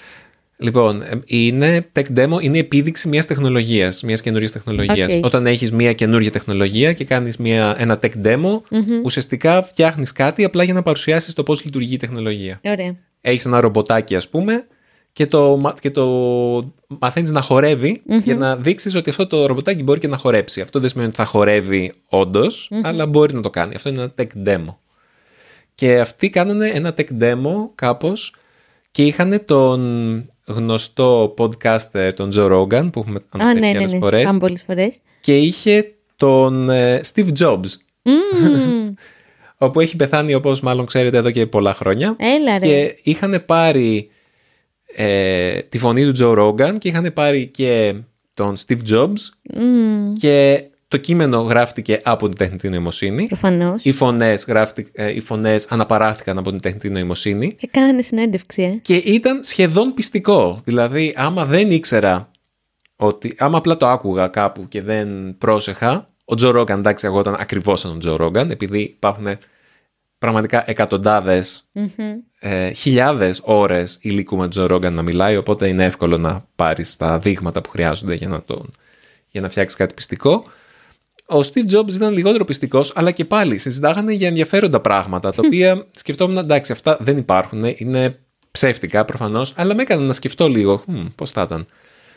λοιπόν, 0.56 1.02
ε, 1.02 1.20
είναι, 1.24 1.86
tech 1.92 2.04
demo 2.16 2.40
είναι 2.40 2.56
η 2.56 2.60
επίδειξη 2.60 3.08
μιας 3.08 3.26
τεχνολογίας, 3.26 4.02
μιας 4.02 4.20
καινούργιας 4.20 4.52
τεχνολογίας. 4.52 5.12
Οκ. 5.14 5.24
Όταν 5.24 5.46
έχεις 5.46 5.72
μια 5.72 5.92
καινούργια 5.92 6.30
τεχνολογία 6.30 6.92
και 6.92 7.04
κάνεις 7.04 7.36
μια, 7.36 7.74
ένα 7.78 7.98
tech 8.02 8.12
demo, 8.24 8.60
Μμμ. 8.70 9.04
ουσιαστικά 9.04 9.62
φτιάχνεις 9.62 10.12
κάτι 10.12 10.44
απλά 10.44 10.62
για 10.64 10.74
να 10.74 10.82
παρουσιάσεις 10.82 11.34
το 11.34 11.42
πώς 11.42 11.64
λειτουργεί 11.64 11.94
η 11.94 11.96
τεχνολογία. 11.96 12.60
Ωραία. 12.64 12.96
Έχεις 13.20 13.44
ένα 13.44 13.60
ρομποτάκι 13.60 14.16
ας 14.16 14.28
πούμε 14.28 14.66
και 15.12 15.26
το, 15.26 15.56
μα- 15.56 15.74
και 15.80 15.90
το 15.90 16.06
μαθαίνεις 16.86 17.30
να 17.30 17.40
χορεύει 17.40 18.02
για 18.24 18.36
να 18.36 18.56
δείξεις 18.56 18.94
ότι 18.94 19.10
αυτό 19.10 19.26
το 19.26 19.46
ρομποτάκι 19.46 19.82
μπορεί 19.82 20.00
και 20.00 20.08
να 20.08 20.16
χορέψει. 20.16 20.60
Αυτό 20.60 20.80
δεν 20.80 20.88
σημαίνει 20.88 21.08
ότι 21.08 21.16
θα 21.16 21.24
χορεύει 21.24 21.92
όντως, 22.08 22.70
αλλά 22.82 23.06
μπορεί 23.06 23.34
να 23.34 23.40
το 23.40 23.50
κάνει. 23.50 23.74
Αυτό 23.74 23.88
είναι 23.88 24.00
ένα 24.00 24.14
tech 24.18 24.48
demo. 24.48 24.74
Και 25.74 26.00
αυτοί 26.00 26.30
κάνανε 26.30 26.66
ένα 26.74 26.94
tech 26.96 27.22
demo 27.22 27.54
κάπως 27.74 28.34
και 28.90 29.04
είχαν 29.06 29.42
τον 29.44 29.80
γνωστό 30.46 31.34
podcaster 31.38 32.10
τον 32.16 32.30
Joe 32.34 32.50
Rogan 32.52 32.88
που 32.92 33.00
έχουμε 33.00 33.18
Α, 33.18 33.22
αναφέρει 33.30 33.60
ναι, 33.60 33.66
και 33.66 33.72
ναι, 33.72 33.78
άλλες 33.78 33.92
ναι. 33.92 33.98
φορές 33.98 34.22
Πάμε 34.24 34.38
πολλές 34.38 34.62
φορές. 34.62 34.96
και 35.20 35.38
είχε 35.38 35.94
τον 36.16 36.70
ε, 36.70 37.00
Steve 37.14 37.28
Jobs 37.38 37.68
Μμμ. 38.02 38.92
όπου 39.66 39.80
έχει 39.80 39.96
πεθάνει 39.96 40.34
όπως 40.34 40.60
μάλλον 40.60 40.86
ξέρετε 40.86 41.16
εδώ 41.16 41.30
και 41.30 41.46
πολλά 41.46 41.74
χρόνια 41.74 42.16
Έλα 42.18 42.58
ρε. 42.58 42.66
και 42.66 42.96
είχαν 43.02 43.42
πάρει 43.46 44.10
ε, 44.96 45.60
τη 45.62 45.78
φωνή 45.78 46.04
του 46.04 46.12
Τζο 46.12 46.32
Ρόγκαν 46.34 46.78
και 46.78 46.88
είχαν 46.88 47.12
πάρει 47.12 47.46
και 47.46 47.94
τον 48.34 48.56
Steve 48.66 48.80
Jobs 48.90 49.12
Μμμ, 49.54 50.14
και 50.14 50.64
το 50.92 50.98
κείμενο 50.98 51.40
γράφτηκε 51.40 52.00
από 52.02 52.28
την 52.28 52.36
τεχνητή 52.36 52.68
νοημοσύνη. 52.68 53.26
Προφανώς. 53.26 53.84
Οι 53.84 53.92
φωνές, 53.92 54.44
γράφτηκε, 54.44 54.90
ε, 54.94 55.14
οι 55.14 55.20
φωνές 55.20 55.66
αναπαράχθηκαν 55.68 56.38
από 56.38 56.50
την 56.50 56.60
τεχνητή 56.60 56.90
νοημοσύνη 56.90 57.54
Και 57.54 57.68
κάνανε 57.70 58.02
συνέντευξη, 58.02 58.62
ε. 58.62 58.68
και 58.68 58.96
ήταν 58.96 59.42
σχεδόν 59.42 59.94
πιστικό. 59.94 60.60
Δηλαδή, 60.64 61.12
άμα 61.16 61.44
δεν 61.44 61.70
ήξερα 61.70 62.30
ότι, 62.96 63.34
άμα 63.38 63.58
απλά 63.58 63.76
το 63.76 63.86
άκουγα 63.88 64.28
κάπου 64.28 64.68
και 64.68 64.82
δεν 64.82 65.38
πρόσεχα, 65.38 66.08
ο 66.24 66.34
Τζο 66.34 66.50
Ρόγκαν, 66.50 66.78
εντάξει, 66.78 67.06
εγώ 67.06 67.20
ήταν 67.20 67.36
ακριβώς 67.38 67.80
σαν 67.80 67.90
τον 67.90 68.00
Τζο 68.00 68.16
Ρόγκαν, 68.16 68.50
επειδή 68.50 68.80
υπάρχουν 68.80 69.26
πραγματικά 70.18 70.64
εκατοντάδες, 70.66 71.68
Μμμ. 71.72 71.88
ε, 72.38 72.70
χιλιάδες 72.70 73.40
ώρες 73.44 73.98
υλικού 74.00 74.36
με 74.36 74.42
τον 74.42 74.50
Τζο 74.50 74.66
Ρόγκαν 74.66 74.94
να 74.94 75.02
μιλάει, 75.02 75.36
οπότε 75.36 75.68
είναι 75.68 75.84
εύκολο 75.84 76.18
να 76.18 76.46
πάρεις 76.56 76.96
τα 76.96 77.18
δείγματα 77.18 77.60
που 77.60 77.70
χρειάζονται 77.70 78.14
για 78.14 78.28
να, 78.28 78.42
τον, 78.42 78.70
για 79.28 79.40
να 79.40 79.48
φτιάξεις 79.48 79.78
κάτι 79.78 79.94
πιστικό. 79.94 80.44
Ο 81.32 81.38
Steve 81.38 81.78
Jobs 81.78 81.94
ήταν 81.94 82.12
λιγότερο 82.12 82.44
πιστικός, 82.44 82.92
αλλά 82.94 83.10
και 83.10 83.24
πάλι 83.24 83.58
συζητάγανε 83.58 84.12
για 84.12 84.28
ενδιαφέροντα 84.28 84.80
πράγματα, 84.80 85.32
τα 85.32 85.42
οποία 85.46 85.86
σκεφτόμουν, 85.90 86.36
εντάξει, 86.36 86.72
αυτά 86.72 86.98
δεν 87.00 87.16
υπάρχουν, 87.16 87.64
είναι 87.76 88.18
ψεύτικα 88.50 89.04
προφανώς, 89.04 89.52
αλλά 89.56 89.74
με 89.74 89.82
έκανε 89.82 90.06
να 90.06 90.12
σκεφτώ 90.12 90.48
λίγο, 90.48 90.76
«Χμ, 90.76 91.06
πώς 91.14 91.30
θα 91.30 91.42
ήταν. 91.42 91.66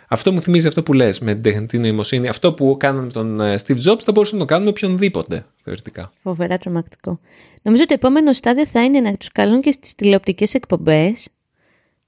Αυτό 0.07 0.31
μου 0.31 0.41
θυμίζει 0.41 0.67
αυτό 0.67 0.83
που 0.83 0.93
λες 0.93 1.19
με 1.19 1.33
την 1.33 1.41
τεχνητή 1.41 1.77
νοημοσύνη. 1.77 2.27
Αυτό 2.27 2.53
που 2.53 2.77
κάνανε 2.79 3.11
τον 3.11 3.39
ε, 3.39 3.55
Steve 3.65 3.77
Jobs 3.85 3.99
θα 3.99 4.11
μπορούσαν 4.11 4.37
να 4.37 4.45
το 4.45 4.45
κάνουν 4.45 4.63
με 4.63 4.69
οποιονδήποτε, 4.69 5.45
θεωρητικά. 5.63 6.11
Φοβερά 6.21 6.57
τρομακτικό. 6.57 7.19
Νομίζω 7.61 7.83
ότι 7.83 7.97
το 7.97 8.07
επόμενο 8.07 8.33
στάδιο 8.33 8.65
θα 8.65 8.83
είναι 8.83 8.99
να 8.99 9.17
τους 9.17 9.31
καλούν 9.31 9.61
και 9.61 9.71
στις 9.71 9.95
τηλεοπτικές 9.95 10.53
εκπομπές 10.53 11.27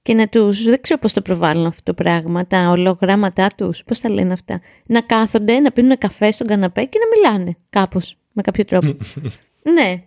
και 0.08 0.14
να 0.14 0.28
τους, 0.28 0.62
δεν 0.62 0.80
ξέρω 0.80 0.98
πώς 0.98 1.12
το 1.12 1.22
προβάλλουν 1.22 1.66
αυτό 1.66 1.82
το 1.82 1.94
πράγμα, 2.02 2.46
τα 2.46 2.70
ολογράμματά 2.70 3.46
τους, 3.56 3.84
πώς 3.84 4.00
τα 4.00 4.10
λένε 4.10 4.32
αυτά, 4.32 4.60
να 4.86 5.00
κάθονται, 5.00 5.60
να 5.60 5.72
πίνουν 5.72 5.98
καφέ 5.98 6.30
στον 6.30 6.46
καναπέ 6.46 6.84
και 6.84 6.98
να 6.98 7.30
μιλάνε 7.30 7.56
κάπως, 7.70 8.16
με 8.32 8.42
κάποιο 8.42 8.64
τρόπο. 8.64 8.86
ναι. 9.76 10.02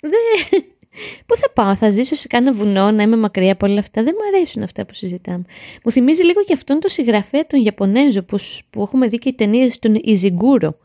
Δε... 0.00 0.08
Πού 1.26 1.36
θα 1.36 1.50
πάω, 1.54 1.76
θα 1.76 1.90
ζήσω 1.90 2.14
σε 2.14 2.26
κάνα 2.26 2.52
βουνό, 2.52 2.90
να 2.90 3.02
είμαι 3.02 3.16
μακριά 3.16 3.52
από 3.52 3.66
όλα 3.66 3.78
αυτά. 3.78 4.02
Δεν 4.02 4.14
μου 4.18 4.36
αρέσουν 4.36 4.62
αυτά 4.62 4.86
που 4.86 4.94
συζητάμε. 4.94 5.44
Μου 5.84 5.90
θυμίζει 5.90 6.22
λίγο 6.22 6.44
και 6.44 6.52
αυτόν 6.52 6.80
τον 6.80 6.90
συγγραφέα, 6.90 7.46
τον 7.46 7.64
Ιαπωνέζο, 7.64 8.22
που, 8.22 8.38
σ- 8.38 8.60
που 8.70 8.82
έχουμε 8.82 9.06
δει 9.06 9.18
και 9.18 9.32
ταινίες 9.32 9.78
τον 9.78 10.00
Ιζιγκούρο. 10.02 10.78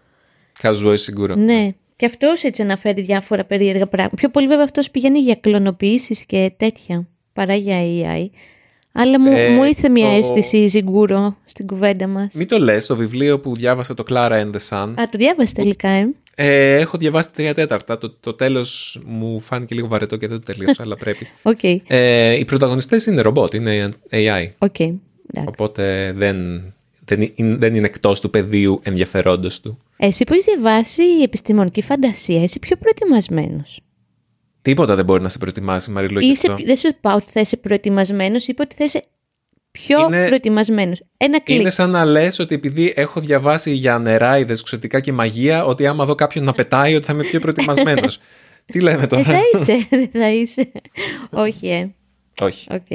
Καζουόι 0.60 0.98
σίγουρα. 0.98 1.36
Ναι. 1.36 1.70
Και 1.96 2.06
αυτός 2.06 2.44
έτσι 2.44 2.62
αναφέρει 2.62 3.02
διάφορα 3.02 3.46
περίεργα 3.46 3.88
πράγματα. 3.88 4.16
Πιο 4.16 4.30
πολύ 4.30 4.48
βέβαια 4.48 4.64
αυτός 4.64 4.92
πηγαίνει 4.92 5.20
για 5.20 5.36
κλωνοποιήσεις 5.36 6.26
και 6.26 6.52
τέτοια 6.58 7.08
παρά 7.34 7.56
για 7.56 7.78
AI. 7.80 8.30
Αλλά 9.00 9.20
μου, 9.20 9.32
Ε, 9.32 9.50
μου 9.50 9.64
ήρθε 9.64 9.90
μια 9.90 10.08
το- 10.10 10.16
αίσθηση 10.16 10.68
Ισιγκούρο 10.68 11.38
στην 11.46 11.68
κουβέντα 11.68 12.08
μας. 12.08 12.34
Μην 12.36 12.48
το 12.48 12.60
λες, 12.60 12.86
το 12.86 12.96
βιβλίο 12.96 13.40
που 13.40 13.56
διάβασα 13.56 13.94
το 13.94 14.04
Klara 14.10 14.32
and 14.32 14.52
the 14.52 14.60
Sun, 14.70 14.94
Α, 14.96 15.10
το 15.12 15.18
διάβασες 15.18 15.52
τελικά, 15.54 15.90
ε; 15.90 16.08
ε, 16.36 16.76
έχω 16.80 16.98
διαβάσει 16.98 17.30
τρία 17.36 17.54
τέταρτα. 17.54 17.98
Το, 17.98 18.10
το 18.20 18.34
τέλος 18.34 19.02
μου 19.06 19.40
φάνηκε 19.40 19.76
λίγο 19.76 19.88
βαρετό 19.88 20.16
και 20.18 20.28
δεν 20.28 20.40
το 20.44 20.54
τελείωσα, 20.54 20.84
αλλά 20.84 20.96
πρέπει. 20.96 21.28
Οκ, 21.44 21.64
Ε, 21.88 22.34
οι 22.34 22.46
πρωταγωνιστές 22.46 23.06
είναι 23.06 23.22
ρομπότ, 23.22 23.54
είναι 23.54 23.94
AI. 24.12 24.50
οκ. 24.58 24.80
εντάξει. 24.80 25.04
Οπότε 25.46 26.14
δεν, 26.16 26.38
δεν, 27.06 27.32
είναι, 27.36 27.56
δεν 27.56 27.76
είναι 27.76 27.86
εκτός 27.86 28.20
του 28.20 28.30
πεδίου 28.30 28.80
ενδιαφερόντος 28.84 29.60
του. 29.62 29.78
Εσύ 29.98 30.24
που 30.24 30.34
έχει 30.34 30.44
διαβάσει 30.44 31.04
επιστημονική 31.24 31.82
φαντασία, 31.82 32.44
είσαι 32.44 32.60
πιο 32.60 32.76
προετοιμασμένος. 32.76 33.80
Τίποτα 34.68 34.96
δεν 34.96 35.06
μπορεί 35.06 35.22
να 35.22 35.30
σε 35.30 35.38
προετοιμάσει, 35.38 35.92
Μαριλό, 35.92 36.20
γι' 36.20 36.28
Είσαι, 36.30 36.52
αυτό. 36.52 36.64
δεν 36.66 36.78
σου 36.78 36.88
είπα 36.88 37.14
ότι 37.14 37.32
θα 37.32 37.40
είσαι 37.40 37.58
προετοιμασμένος, 37.58 38.48
είπα 38.48 38.64
ότι 38.66 38.76
θα 38.76 38.84
είσαι 38.84 39.04
πιο 39.72 40.06
Είναι- 40.06 40.26
προετοιμασμένος. 40.26 41.02
Ένα 41.18 41.40
κλικ. 41.40 41.60
Είναι 41.60 41.70
σαν 41.70 41.90
να 41.90 42.06
λες 42.06 42.40
ότι 42.40 42.56
επειδή 42.56 42.94
έχω 42.96 43.20
διαβάσει 43.20 43.72
για 43.72 43.98
νεράιδες, 44.00 44.64
ξωτικά 44.64 45.00
και 45.00 45.12
μαγεία, 45.12 45.66
ότι 45.66 45.88
άμα 45.88 46.06
δω 46.06 46.16
κάποιον 46.16 46.44
να 46.44 46.54
πετάει, 46.54 46.96
ότι 46.96 47.06
θα 47.06 47.14
είμαι 47.14 47.24
πιο 47.24 47.40
προετοιμασμένος. 47.40 48.20
Τι 48.72 48.80
λέμε 48.80 48.98
Δεν 48.98 49.10
τώρα; 49.10 49.24
θα 49.24 49.40
είσαι, 49.54 49.88
δεν 49.90 50.10
θα 50.12 50.30
είσαι. 50.32 50.72
Όχι, 51.30 51.68
ε. 51.68 51.90
Όχι. 52.42 52.68
Οκ. 52.72 52.90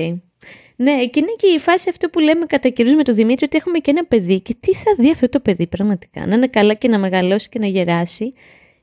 Ναι, 0.76 1.06
και 1.06 1.20
είναι 1.20 1.34
και 1.36 1.46
η 1.46 1.58
φάση 1.58 1.88
αυτό 1.88 2.08
που 2.08 2.18
λέμε 2.18 2.44
κατά 2.46 2.68
καιρούς 2.68 2.94
με 2.94 3.02
τον 3.02 3.14
Δημήτρη 3.14 3.44
ότι 3.44 3.56
έχουμε 3.56 3.78
και 3.78 3.90
ένα 3.90 4.04
παιδί 4.04 4.40
και 4.40 4.56
τι 4.60 4.74
θα 4.74 4.94
δει 4.98 5.10
αυτό 5.10 5.28
το 5.28 5.40
παιδί 5.40 5.66
πραγματικά. 5.66 6.26
Να 6.26 6.34
είναι 6.34 6.46
καλά 6.46 6.74
και 6.74 6.88
να 6.88 6.98
μεγαλώσει 6.98 7.48
και 7.48 7.58
να 7.58 7.66
γεράσει 7.66 8.32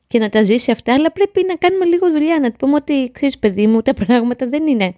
και 0.10 0.19
να 0.19 0.30
τα 0.30 0.43
ζήσει 0.43 0.72
αυτά, 0.72 0.93
αλλά 0.93 1.12
πρέπει 1.12 1.45
να 1.48 1.56
κάνουμε 1.56 1.86
λίγο 1.86 2.12
δουλειά. 2.12 2.39
Να 2.39 2.50
του 2.50 2.56
πούμε 2.58 2.76
ότι 2.76 3.12
ξέρεις, 3.13 3.38
παιδί 3.38 3.67
μου, 3.67 3.82
τα 3.82 3.93
πράγματα 3.93 4.48
δεν 4.48 4.67
είναι 4.67 4.95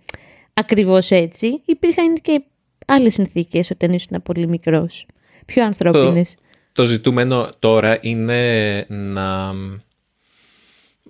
ακριβώς 0.54 1.12
έτσι. 1.12 1.62
Υπήρχαν 1.66 2.16
και 2.22 2.44
άλλες 2.86 3.14
συνθήκες 3.14 3.70
όταν 3.72 3.94
ήσουν 3.94 4.22
πολύ 4.22 4.48
μικρός. 4.48 5.06
Πιο 5.46 5.64
ανθρώπινες. 5.64 6.36
Το 6.74 6.86
ζητούμενο 6.86 7.50
τώρα 7.60 7.98
είναι 8.02 8.86
να 8.88 9.54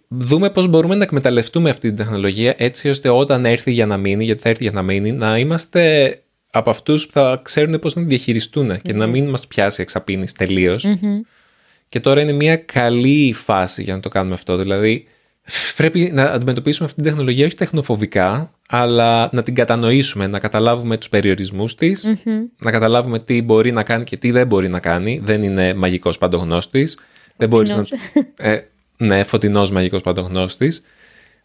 δούμε 0.08 0.50
πώς 0.50 0.68
μπορούμε 0.68 0.96
να 0.96 1.04
εκμεταλλευτούμε 1.04 1.70
αυτή 1.70 1.88
την 1.88 1.98
τεχνολογία 1.98 2.56
έτσι 2.58 2.90
ώστε 2.90 3.10
όταν 3.10 3.46
έρθει 3.46 3.72
για 3.72 3.86
να 3.86 3.98
μείνει, 3.98 4.24
γιατί 4.24 4.42
θα 4.42 4.50
έρθει 4.50 4.64
για 4.64 4.72
να 4.72 4.82
μείνει, 4.82 5.12
να 5.12 5.38
είμαστε 5.38 6.16
από 6.52 6.70
αυτούς 6.70 7.06
που 7.06 7.12
θα 7.12 7.40
ξέρουν 7.44 7.80
πώς 7.80 7.96
να 7.96 8.02
τη 8.02 8.08
διαχειριστούν 8.08 8.82
και 8.82 8.94
να 8.94 9.08
μην 9.08 9.30
μας 9.30 9.48
πιάσει 9.48 9.82
εξαπίνης 9.82 10.32
τελείως. 10.32 10.86
Και 11.92 12.00
τώρα 12.00 12.22
είναι 12.22 12.32
μια 12.32 12.56
καλή 12.56 13.34
φάση 13.34 13.84
για 13.84 13.94
να 13.94 14.00
το 14.00 14.10
κάνουμε 14.10 14.36
αυτό. 14.36 14.58
Δηλαδή, 14.58 15.08
πρέπει 15.76 16.12
να 16.14 16.24
αντιμετωπίσουμε 16.24 16.88
αυτή 16.88 17.02
την 17.02 17.10
τεχνολογία 17.10 17.46
όχι 17.46 17.56
τεχνοφοβικά, 17.56 18.52
αλλά 18.68 19.30
να 19.32 19.44
την 19.44 19.56
κατανοήσουμε, 19.56 20.28
να 20.28 20.40
καταλάβουμε 20.40 20.98
τους 20.98 21.10
περιορισμούς 21.10 21.76
της, 21.76 22.10
να 22.60 22.72
καταλάβουμε 22.72 23.20
τι 23.20 23.42
μπορεί 23.42 23.72
να 23.72 23.84
κάνει 23.84 24.04
και 24.04 24.18
τι 24.18 24.32
δεν 24.32 24.48
μπορεί 24.48 24.70
να 24.70 24.80
κάνει. 24.80 25.22
Δεν 25.24 25.42
είναι 25.42 25.74
μαγικός 25.74 26.18
παντογνώστης. 26.18 27.00
Δεν 27.38 27.50
μπορείς 27.50 27.76
να... 27.76 27.84
Ε, 28.36 28.60
ναι, 28.98 29.24
φωτεινός 29.24 29.72
μαγικός 29.72 30.02
παντογνώστης. 30.02 30.84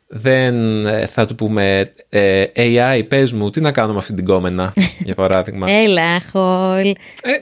Δεν 0.08 0.86
ε, 0.86 1.06
θα 1.06 1.26
του 1.26 1.34
πούμε 1.34 1.92
ε, 2.08 2.44
AI, 2.54 3.02
πες 3.08 3.32
μου, 3.32 3.50
τι 3.50 3.60
να 3.60 3.72
κάνω 3.72 3.92
με 3.92 3.98
αυτή 3.98 4.14
την 4.14 4.24
κόμενα, 4.24 4.72
για 5.04 5.14
παράδειγμα. 5.14 5.70
Έλα, 5.84 6.20
χολ. 6.32 6.86
ε, 6.86 6.94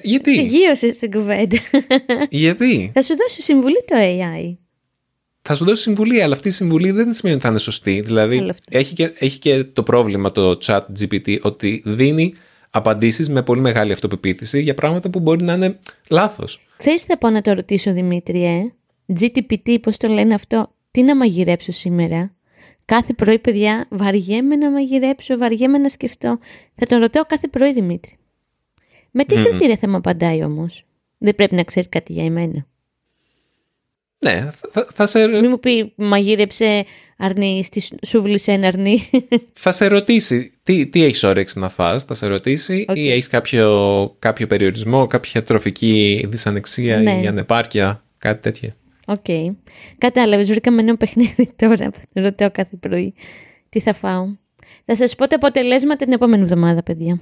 γιατί, 0.03 0.43
Γύρωσες 0.43 0.95
στην 0.95 1.11
κουβέντα. 1.11 1.57
γιατί; 2.31 2.91
θα 2.95 3.03
σου 3.03 3.17
δώσω 3.17 3.41
συμβουλή 3.41 3.85
το 3.87 3.95
AI. 3.99 4.57
θα 5.43 5.55
σου 5.55 5.65
δώσει 5.65 5.83
συμβουλή, 5.83 6.23
αλλά 6.23 6.35
αυτή 6.35 6.49
η 6.49 6.51
συμβουλή 6.51 6.91
δεν 6.91 7.13
σημαίνει 7.13 7.37
ότι 7.37 7.45
θα 7.45 7.51
είναι 7.51 7.61
σωστή. 7.61 8.01
Δηλαδή, 8.01 8.37
Όλο 8.39 8.51
αυτό. 8.51 8.65
έχει 8.79 8.95
και, 8.95 9.13
έχει 9.19 9.39
και 9.39 9.65
το 9.65 9.83
πρόβλημα 9.83 10.33
το 10.33 10.59
chat 10.67 10.81
GPT 11.01 11.39
ότι 11.41 11.83
δίνει 11.85 12.35
απαντήσεις 12.71 13.29
με 13.29 13.43
πολύ 13.43 13.61
μεγάλη 13.61 13.93
αυτοπεποίθηση 13.93 14.61
για 14.63 14.75
πράγματα 14.75 15.11
που 15.11 15.21
μπορεί 15.21 15.45
να 15.45 15.53
είναι 15.53 15.79
λάθος. 16.11 16.61
Ξέρεις 16.77 17.01
τι 17.03 17.07
θα 17.09 17.19
πάω 17.19 17.31
να 17.31 17.41
το 17.43 17.53
ρωτήσω 17.53 17.93
Δημήτρη, 17.93 18.45
ε; 18.45 18.73
GTPT, 19.21 19.77
πώς 19.83 19.97
το 19.97 20.09
λένε 20.09 20.35
αυτό, 20.35 20.75
τι 20.91 21.03
να 21.03 21.17
μαγειρέψω 21.17 21.73
σήμερα; 21.73 22.34
Κάθε 22.85 23.13
πρωί, 23.13 23.39
παιδιά, 23.39 23.87
βαριέμαι 23.91 24.57
να 24.57 24.71
μαγειρέψω, 24.71 25.37
βαριέμαι 25.37 25.79
να 25.79 25.89
σκεφτώ. 25.89 26.39
Θα 26.75 26.87
τον 26.87 26.99
ρωτάω 26.99 27.25
κάθε 27.25 27.49
πρωί, 27.49 27.73
Δημήτρη. 27.73 28.17
Με 29.11 29.25
τι 29.25 29.35
κριτήρια 29.35 29.77
θα 29.77 29.89
μου 29.89 29.97
απαντάει 29.97 30.43
όμως; 30.43 30.85
Δεν 31.19 31.35
πρέπει 31.35 31.55
να 31.55 31.63
ξέρει 31.63 31.89
κάτι 31.89 32.13
για 32.13 32.25
εμένα. 32.25 32.67
Ναι, 34.19 34.51
θα, 34.71 34.87
θα, 34.95 35.07
σε, 35.07 35.27
Μην 35.27 35.47
μου 35.49 35.61
πει 35.61 35.93
μαγείρεψε 35.97 36.85
αρνί, 37.17 37.65
στη 37.65 37.83
σούβλισε 38.07 38.53
ένα 38.53 38.67
αρνί. 38.67 39.11
θα 39.53 39.73
σε 39.73 39.87
ρωτήσει 39.87 40.53
τι, 40.63 40.87
τι 40.87 41.05
έχεις 41.05 41.23
όρεξη 41.23 41.59
να 41.59 41.69
φας, 41.69 42.05
θα 42.05 42.15
σε 42.15 42.27
ρωτήσει 42.27 42.85
Οκ. 42.89 42.97
ή 42.97 43.11
έχεις 43.11 43.27
κάποιο, 43.27 44.17
κάποιο 44.19 44.47
περιορισμό, 44.47 45.07
κάποια 45.07 45.43
τροφική 45.43 46.25
δυσανεξία 46.29 46.99
Ναι. 46.99 47.21
ή 47.23 47.27
ανεπάρκεια, 47.27 48.05
κάτι 48.19 48.43
τέτοιο. 48.43 48.73
Οκ. 49.07 49.55
Κατάλαβες, 49.99 50.49
βρήκαμε 50.49 50.81
ένα 50.81 50.97
παιχνίδι 50.97 51.53
τώρα 51.63 51.91
που 51.91 51.99
θα 52.13 52.21
ρωτάω 52.21 52.51
κάθε 52.51 52.77
πρωί 52.77 53.15
τι 53.69 53.81
θα 53.81 53.95
φάω. 53.95 54.27
Θα 54.85 54.97
σας 54.97 55.15
πω 55.15 55.27
τα 55.27 55.37
αποτελέσματα 55.37 56.05
την 56.05 56.13
επόμενη 56.13 56.43
εβδομάδα, 56.43 56.83
παιδιά. 56.83 57.21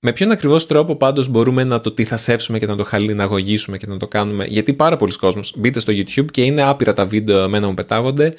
Με 0.00 0.12
ποιον 0.12 0.30
ακριβώς 0.30 0.66
τρόπο 0.66 0.96
πάντως 0.96 1.28
μπορούμε 1.28 1.64
να 1.64 1.80
το 1.80 1.92
τιθασεύσουμε 1.92 2.58
και 2.58 2.66
να 2.66 2.76
το 2.76 2.84
χαλιναγωγήσουμε 2.84 3.76
και 3.76 3.86
να 3.86 3.96
το 3.96 4.08
κάνουμε; 4.08 4.44
Γιατί 4.44 4.74
πάρα 4.74 4.96
πολλοί 4.96 5.16
κόσμος 5.16 5.54
μπείτε 5.56 5.80
στο 5.80 5.92
YouTube 5.92 6.30
και 6.30 6.44
είναι 6.44 6.62
άπειρα 6.62 6.92
τα 6.92 7.06
βίντεο 7.06 7.42
εμένα 7.42 7.66
μου 7.66 7.74
πετάγονται. 7.74 8.34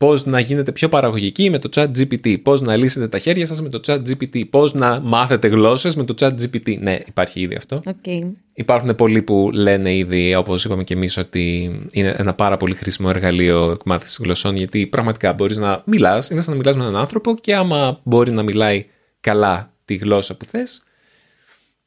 Πώς 0.00 0.26
να 0.26 0.40
γίνετε 0.40 0.72
πιο 0.72 0.88
παραγωγικοί 0.88 1.50
με 1.50 1.58
το 1.58 1.68
chat 1.74 1.86
GPT. 1.98 2.42
Πώς 2.42 2.60
να 2.60 2.76
λύσετε 2.76 3.08
τα 3.08 3.18
χέρια 3.18 3.46
σας 3.46 3.62
με 3.62 3.68
το 3.68 3.80
chat 3.86 4.02
GPT. 4.08 4.48
Πώς 4.50 4.74
να 4.74 5.00
μάθετε 5.00 5.48
γλώσσες 5.48 5.96
με 5.96 6.04
το 6.04 6.14
chat 6.18 6.30
GPT. 6.30 6.78
Ναι, 6.78 6.98
υπάρχει 7.06 7.40
ήδη 7.40 7.54
αυτό. 7.54 7.82
Οκ. 7.86 8.06
Υπάρχουν 8.52 8.94
πολλοί 8.94 9.22
που 9.22 9.50
λένε 9.52 9.94
ήδη, 9.94 10.34
όπως 10.34 10.64
είπαμε 10.64 10.84
και 10.84 10.94
εμείς, 10.94 11.16
ότι 11.16 11.70
είναι 11.90 12.14
ένα 12.18 12.34
πάρα 12.34 12.56
πολύ 12.56 12.74
χρήσιμο 12.74 13.10
εργαλείο 13.14 13.70
εκμάθησης 13.70 14.18
γλωσσών, 14.22 14.56
γιατί 14.56 14.86
πραγματικά 14.86 15.32
μπορείς 15.32 15.56
να 15.56 15.82
μιλάς, 15.86 16.30
είναι 16.30 16.40
σαν 16.40 16.52
να 16.52 16.58
μιλάς 16.58 16.76
με 16.76 16.82
έναν 16.82 16.96
άνθρωπο 16.96 17.34
και 17.34 17.54
άμα 17.54 18.00
μπορεί 18.02 18.32
να 18.32 18.42
μιλάει 18.42 18.86
καλά 19.20 19.72
τη 19.84 19.94
γλώσσα 19.94 20.36
που 20.36 20.44
θες, 20.44 20.84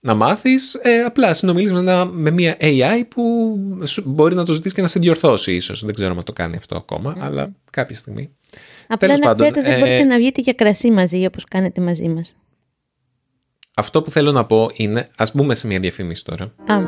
να 0.05 0.13
μάθεις, 0.13 0.73
ε, 0.81 1.01
απλά 1.03 1.33
συνομιλείς 1.33 1.71
με, 1.71 1.79
ένα- 1.79 2.05
με 2.05 2.31
μια 2.31 2.57
AI 2.59 3.03
που 3.09 3.57
σου- 3.85 4.03
μπορεί 4.05 4.35
να 4.35 4.45
το 4.45 4.53
ζητήσει 4.53 4.75
και 4.75 4.81
να 4.81 4.87
σε 4.87 4.99
διορθώσει 4.99 5.55
ίσως. 5.55 5.85
Δεν 5.85 5.93
ξέρω 5.93 6.15
αν 6.17 6.23
το 6.23 6.33
κάνει 6.33 6.55
αυτό 6.55 6.75
ακόμα, 6.75 7.15
αλλά 7.19 7.51
κάποια 7.71 7.95
στιγμή. 7.95 8.29
Απλά 8.87 8.97
Τέλος 8.97 9.19
να 9.19 9.25
πάντων, 9.25 9.49
ξέρετε 9.51 9.69
δεν 9.69 9.77
ε, 9.77 9.79
μπορείτε 9.85 10.03
να 10.03 10.15
βγείτε 10.17 10.41
για 10.41 10.53
κρασί 10.53 10.91
μαζί 10.91 11.25
όπως 11.25 11.43
κάνετε 11.45 11.81
μαζί 11.81 12.07
μας. 12.07 12.35
Αυτό 13.75 14.01
που 14.01 14.11
θέλω 14.11 14.31
να 14.31 14.45
πω 14.45 14.69
είναι, 14.73 15.09
ας 15.17 15.31
μπούμε 15.35 15.55
σε 15.55 15.67
μια 15.67 15.79
διαφήμιση 15.79 16.25
τώρα. 16.25 16.53
Α, 16.67 16.81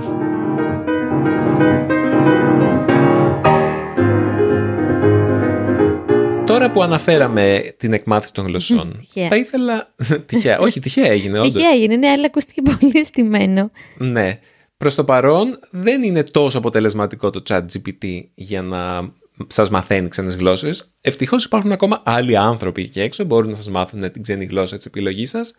Τώρα 6.46 6.72
που 6.72 6.82
αναφέραμε 6.84 7.76
την 7.78 7.94
εκμάθηση 7.94 8.34
των 8.34 8.46
γλωσσών, 8.48 8.98
τυχαία. 9.00 9.28
θα 9.28 9.36
ήθελα... 9.36 9.94
τυχαία, 10.26 10.60
όχι 10.60 10.80
τυχαία 10.80 11.12
έγινε 11.12 11.40
όντως. 11.40 11.54
τυχαία 11.54 11.70
έγινε, 11.70 11.96
ναι, 11.96 12.08
αλλά 12.08 12.26
ακούστηκε 12.26 12.62
πολύ 12.62 13.06
στημένο. 13.06 13.72
Ναι. 13.98 14.40
Προς 14.78 14.96
το 14.96 15.04
παρόν 15.04 15.60
δεν 15.72 16.04
είναι 16.04 16.24
τόσο 16.24 16.58
αποτελεσματικό 16.58 17.30
το 17.30 17.42
chat 17.50 17.62
GPT 17.62 18.06
για 18.34 18.62
να 18.62 19.14
σας 19.48 19.70
μαθαίνει 19.70 20.08
ξένες 20.08 20.36
γλώσσες. 20.36 20.94
Ευτυχώς 21.02 21.44
υπάρχουν 21.44 21.72
ακόμα 21.72 22.02
άλλοι 22.06 22.38
άνθρωποι 22.38 22.82
εκεί 22.82 23.00
έξω, 23.00 23.24
μπορούν 23.24 23.50
να 23.50 23.56
σας 23.56 23.70
μάθουν 23.70 24.12
την 24.12 24.22
ξένη 24.22 24.46
γλώσσα 24.46 24.78
της 24.78 24.86
επιλογής 24.86 25.30
σας. 25.30 25.56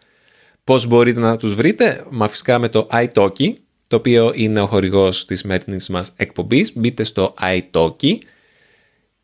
Πώς 0.65 0.87
μπορείτε 0.87 1.21
να 1.21 1.37
τους 1.37 1.55
βρείτε, 1.55 2.05
μα 2.11 2.29
φυσικά 2.29 2.59
με 2.59 2.69
το 2.69 2.89
iTalki, 2.93 3.53
το 3.89 3.97
οποίο 3.97 4.33
είναι 4.35 4.61
ο 4.61 4.67
χορηγός 4.67 5.25
της 5.25 5.39
σημερινής 5.39 5.89
μας 5.89 6.13
εκπομπής. 6.17 6.73
Μπείτε 6.75 7.05
στο 7.05 7.35
iTalki 7.41 8.19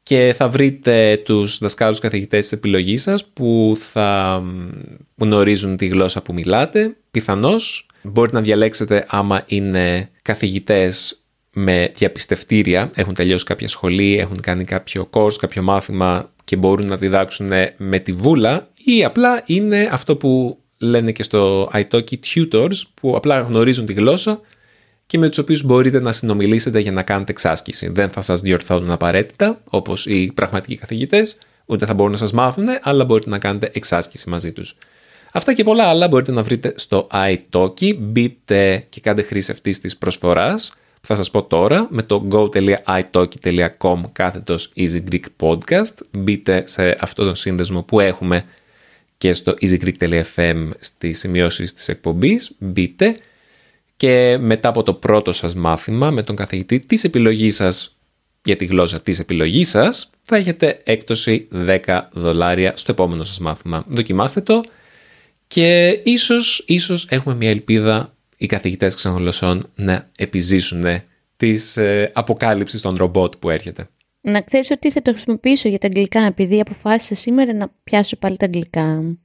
και 0.02 0.34
θα 0.36 0.48
βρείτε 0.48 1.22
τους 1.24 1.58
δασκάλους 1.58 1.98
καθηγητές 1.98 2.40
της 2.40 2.52
επιλογής 2.52 3.02
σας 3.02 3.24
που 3.24 3.76
θα 3.78 4.40
μ, 4.44 4.68
γνωρίζουν 5.16 5.76
τη 5.76 5.86
γλώσσα 5.86 6.22
που 6.22 6.32
μιλάτε. 6.32 6.96
Πιθανώς 7.10 7.86
μπορείτε 8.02 8.36
να 8.36 8.42
διαλέξετε 8.42 9.04
άμα 9.08 9.42
είναι 9.46 10.10
καθηγητές 10.22 11.16
με 11.52 11.90
διαπιστευτήρια, 11.94 12.90
έχουν 12.94 13.14
τελειώσει 13.14 13.44
κάποια 13.44 13.68
σχολή, 13.68 14.18
έχουν 14.18 14.40
κάνει 14.40 14.64
κάποιο 14.64 15.08
course, 15.12 15.34
κάποιο 15.38 15.62
μάθημα 15.62 16.32
και 16.44 16.56
μπορούν 16.56 16.86
να 16.86 16.96
διδάξουν 16.96 17.50
με 17.76 17.98
τη 17.98 18.12
βούλα 18.12 18.68
ή 18.84 19.04
απλά 19.04 19.42
είναι 19.46 19.88
αυτό 19.92 20.16
που 20.16 20.58
λένε 20.78 21.12
και 21.12 21.22
στο 21.22 21.70
iTalki 21.74 22.14
tutors 22.34 22.82
που 22.94 23.16
απλά 23.16 23.40
γνωρίζουν 23.40 23.86
τη 23.86 23.92
γλώσσα 23.92 24.40
και 25.06 25.18
με 25.18 25.28
τους 25.28 25.38
οποίους 25.38 25.62
μπορείτε 25.62 26.00
να 26.00 26.12
συνομιλήσετε 26.12 26.78
για 26.78 26.92
να 26.92 27.02
κάνετε 27.02 27.30
εξάσκηση. 27.30 27.88
Δεν 27.88 28.10
θα 28.10 28.20
σας 28.20 28.40
διορθώνουν 28.40 28.90
απαραίτητα, 28.90 29.60
όπως 29.64 30.06
οι 30.06 30.32
πραγματικοί 30.34 30.76
καθηγητές, 30.76 31.38
ούτε 31.66 31.86
θα 31.86 31.94
μπορούν 31.94 32.12
να 32.12 32.18
σας 32.18 32.32
μάθουν, 32.32 32.66
αλλά 32.82 33.04
μπορείτε 33.04 33.30
να 33.30 33.38
κάνετε 33.38 33.70
εξάσκηση 33.72 34.28
μαζί 34.28 34.52
τους. 34.52 34.76
Αυτά 35.32 35.52
και 35.52 35.64
πολλά 35.64 35.84
άλλα 35.84 36.08
μπορείτε 36.08 36.32
να 36.32 36.42
βρείτε 36.42 36.72
στο 36.76 37.08
iTalki. 37.12 37.96
Μπείτε 37.98 38.86
και 38.88 39.00
κάντε 39.00 39.22
χρήση 39.22 39.52
αυτής 39.52 39.80
της 39.80 39.96
προσφοράς 39.96 40.72
που 41.00 41.06
θα 41.06 41.14
σας 41.14 41.30
πω 41.30 41.42
τώρα 41.42 41.86
με 41.90 42.02
το 42.02 42.28
go.italki.com 42.30 44.00
κάθετος 44.12 44.72
Easy 44.76 45.02
Greek 45.10 45.24
Podcast. 45.40 45.94
Μπείτε 46.10 46.62
σε 46.66 46.96
αυτόν 47.00 47.26
τον 47.26 47.36
σύνδεσμο 47.36 47.82
που 47.82 48.00
έχουμε 48.00 48.44
και 49.18 49.32
στο 49.32 49.54
easygreek.fm 49.60 50.70
στις 50.78 51.18
σημειώσεις 51.18 51.74
της 51.74 51.88
εκπομπής. 51.88 52.54
Μπείτε 52.58 53.16
και 54.02 54.38
μετά 54.40 54.68
από 54.68 54.82
το 54.82 54.94
πρώτο 54.94 55.32
σας 55.32 55.54
μάθημα 55.54 56.10
με 56.10 56.22
τον 56.22 56.36
καθηγητή 56.36 56.80
της 56.80 57.04
επιλογής 57.04 57.54
σας 57.54 57.98
για 58.44 58.56
τη 58.56 58.64
γλώσσα 58.64 59.00
της 59.00 59.18
επιλογής 59.18 59.68
σας 59.68 60.10
θα 60.22 60.36
έχετε 60.36 60.78
έκπτωση 60.84 61.48
10 61.86 62.00
δολάρια 62.12 62.76
στο 62.76 62.92
επόμενο 62.92 63.24
σας 63.24 63.38
μάθημα. 63.38 63.84
Δοκιμάστε 63.88 64.40
το 64.40 64.60
και 65.46 66.00
ίσως, 66.04 66.64
ίσως 66.66 67.06
έχουμε 67.10 67.34
μια 67.34 67.50
ελπίδα 67.50 68.14
οι 68.36 68.46
καθηγητές 68.46 68.94
ξενογλωσσών 68.94 69.70
να 69.74 70.10
επιζήσουν 70.16 70.84
της 71.36 71.76
ε, 71.76 72.10
αποκάλυψης 72.14 72.80
των 72.80 72.94
ρομπότ 72.96 73.34
που 73.38 73.50
έρχεται. 73.50 73.88
Να 74.24 74.40
ξέρεις 74.40 74.70
ότι 74.70 74.90
θα 74.90 75.02
το 75.02 75.10
χρησιμοποιήσω 75.10 75.68
για 75.68 75.78
τα 75.78 75.86
αγγλικά, 75.86 76.20
επειδή 76.20 76.60
αποφάσισα 76.60 77.14
σήμερα 77.14 77.52
να 77.54 77.72
πιάσω 77.84 78.16
πάλι 78.16 78.36
τα 78.36 78.44
αγγλικά. 78.44 79.16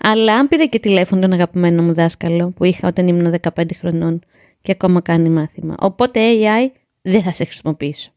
Αλλά 0.00 0.34
αν 0.34 0.48
πήρα 0.48 0.66
και 0.66 0.78
τηλέφωνο 0.78 1.20
τον 1.20 1.32
αγαπημένο 1.32 1.82
μου 1.82 1.94
δάσκαλο 1.94 2.50
που 2.56 2.64
είχα 2.64 2.88
όταν 2.88 3.08
ήμουν 3.08 3.34
15 3.54 3.64
χρονών 3.78 4.20
και 4.62 4.72
ακόμα 4.72 5.00
κάνει 5.00 5.28
μάθημα. 5.28 5.74
Οπότε 5.78 6.20
AI 6.22 6.70
δεν 7.02 7.22
θα 7.22 7.32
σε 7.32 7.44
χρησιμοποιήσω. 7.44 8.10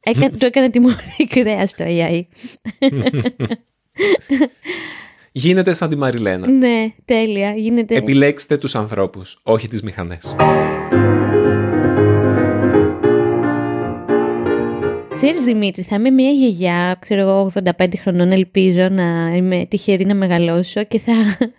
Έκα, 0.00 0.30
του 0.38 0.46
έκανε 0.46 0.70
τιμωρή 0.70 1.26
κρέα 1.34 1.66
στο 1.66 1.84
AI. 1.88 2.22
Γίνεται 5.32 5.74
σαν 5.74 5.88
τη 5.88 5.96
Μαριλένα. 5.96 6.50
ναι, 6.50 6.92
τέλεια. 7.04 7.54
Γίνεται... 7.54 7.96
Επιλέξτε 7.96 8.56
τους 8.56 8.74
ανθρώπους, 8.74 9.40
όχι 9.42 9.68
τις 9.68 9.82
μηχανές. 9.82 10.34
Ξέρεις 15.22 15.42
Δημήτρη, 15.42 15.82
θα 15.82 15.96
είμαι 15.96 16.10
μια 16.10 16.30
γιαγιά, 16.30 16.96
ξέρω 17.00 17.20
εγώ 17.20 17.50
85 17.78 17.96
χρονών, 17.96 18.32
ελπίζω 18.32 18.88
να 18.88 19.32
είμαι 19.36 19.66
τυχερή 19.68 20.04
να 20.04 20.14
μεγαλώσω 20.14 20.84
και 20.84 20.98
θα 20.98 21.12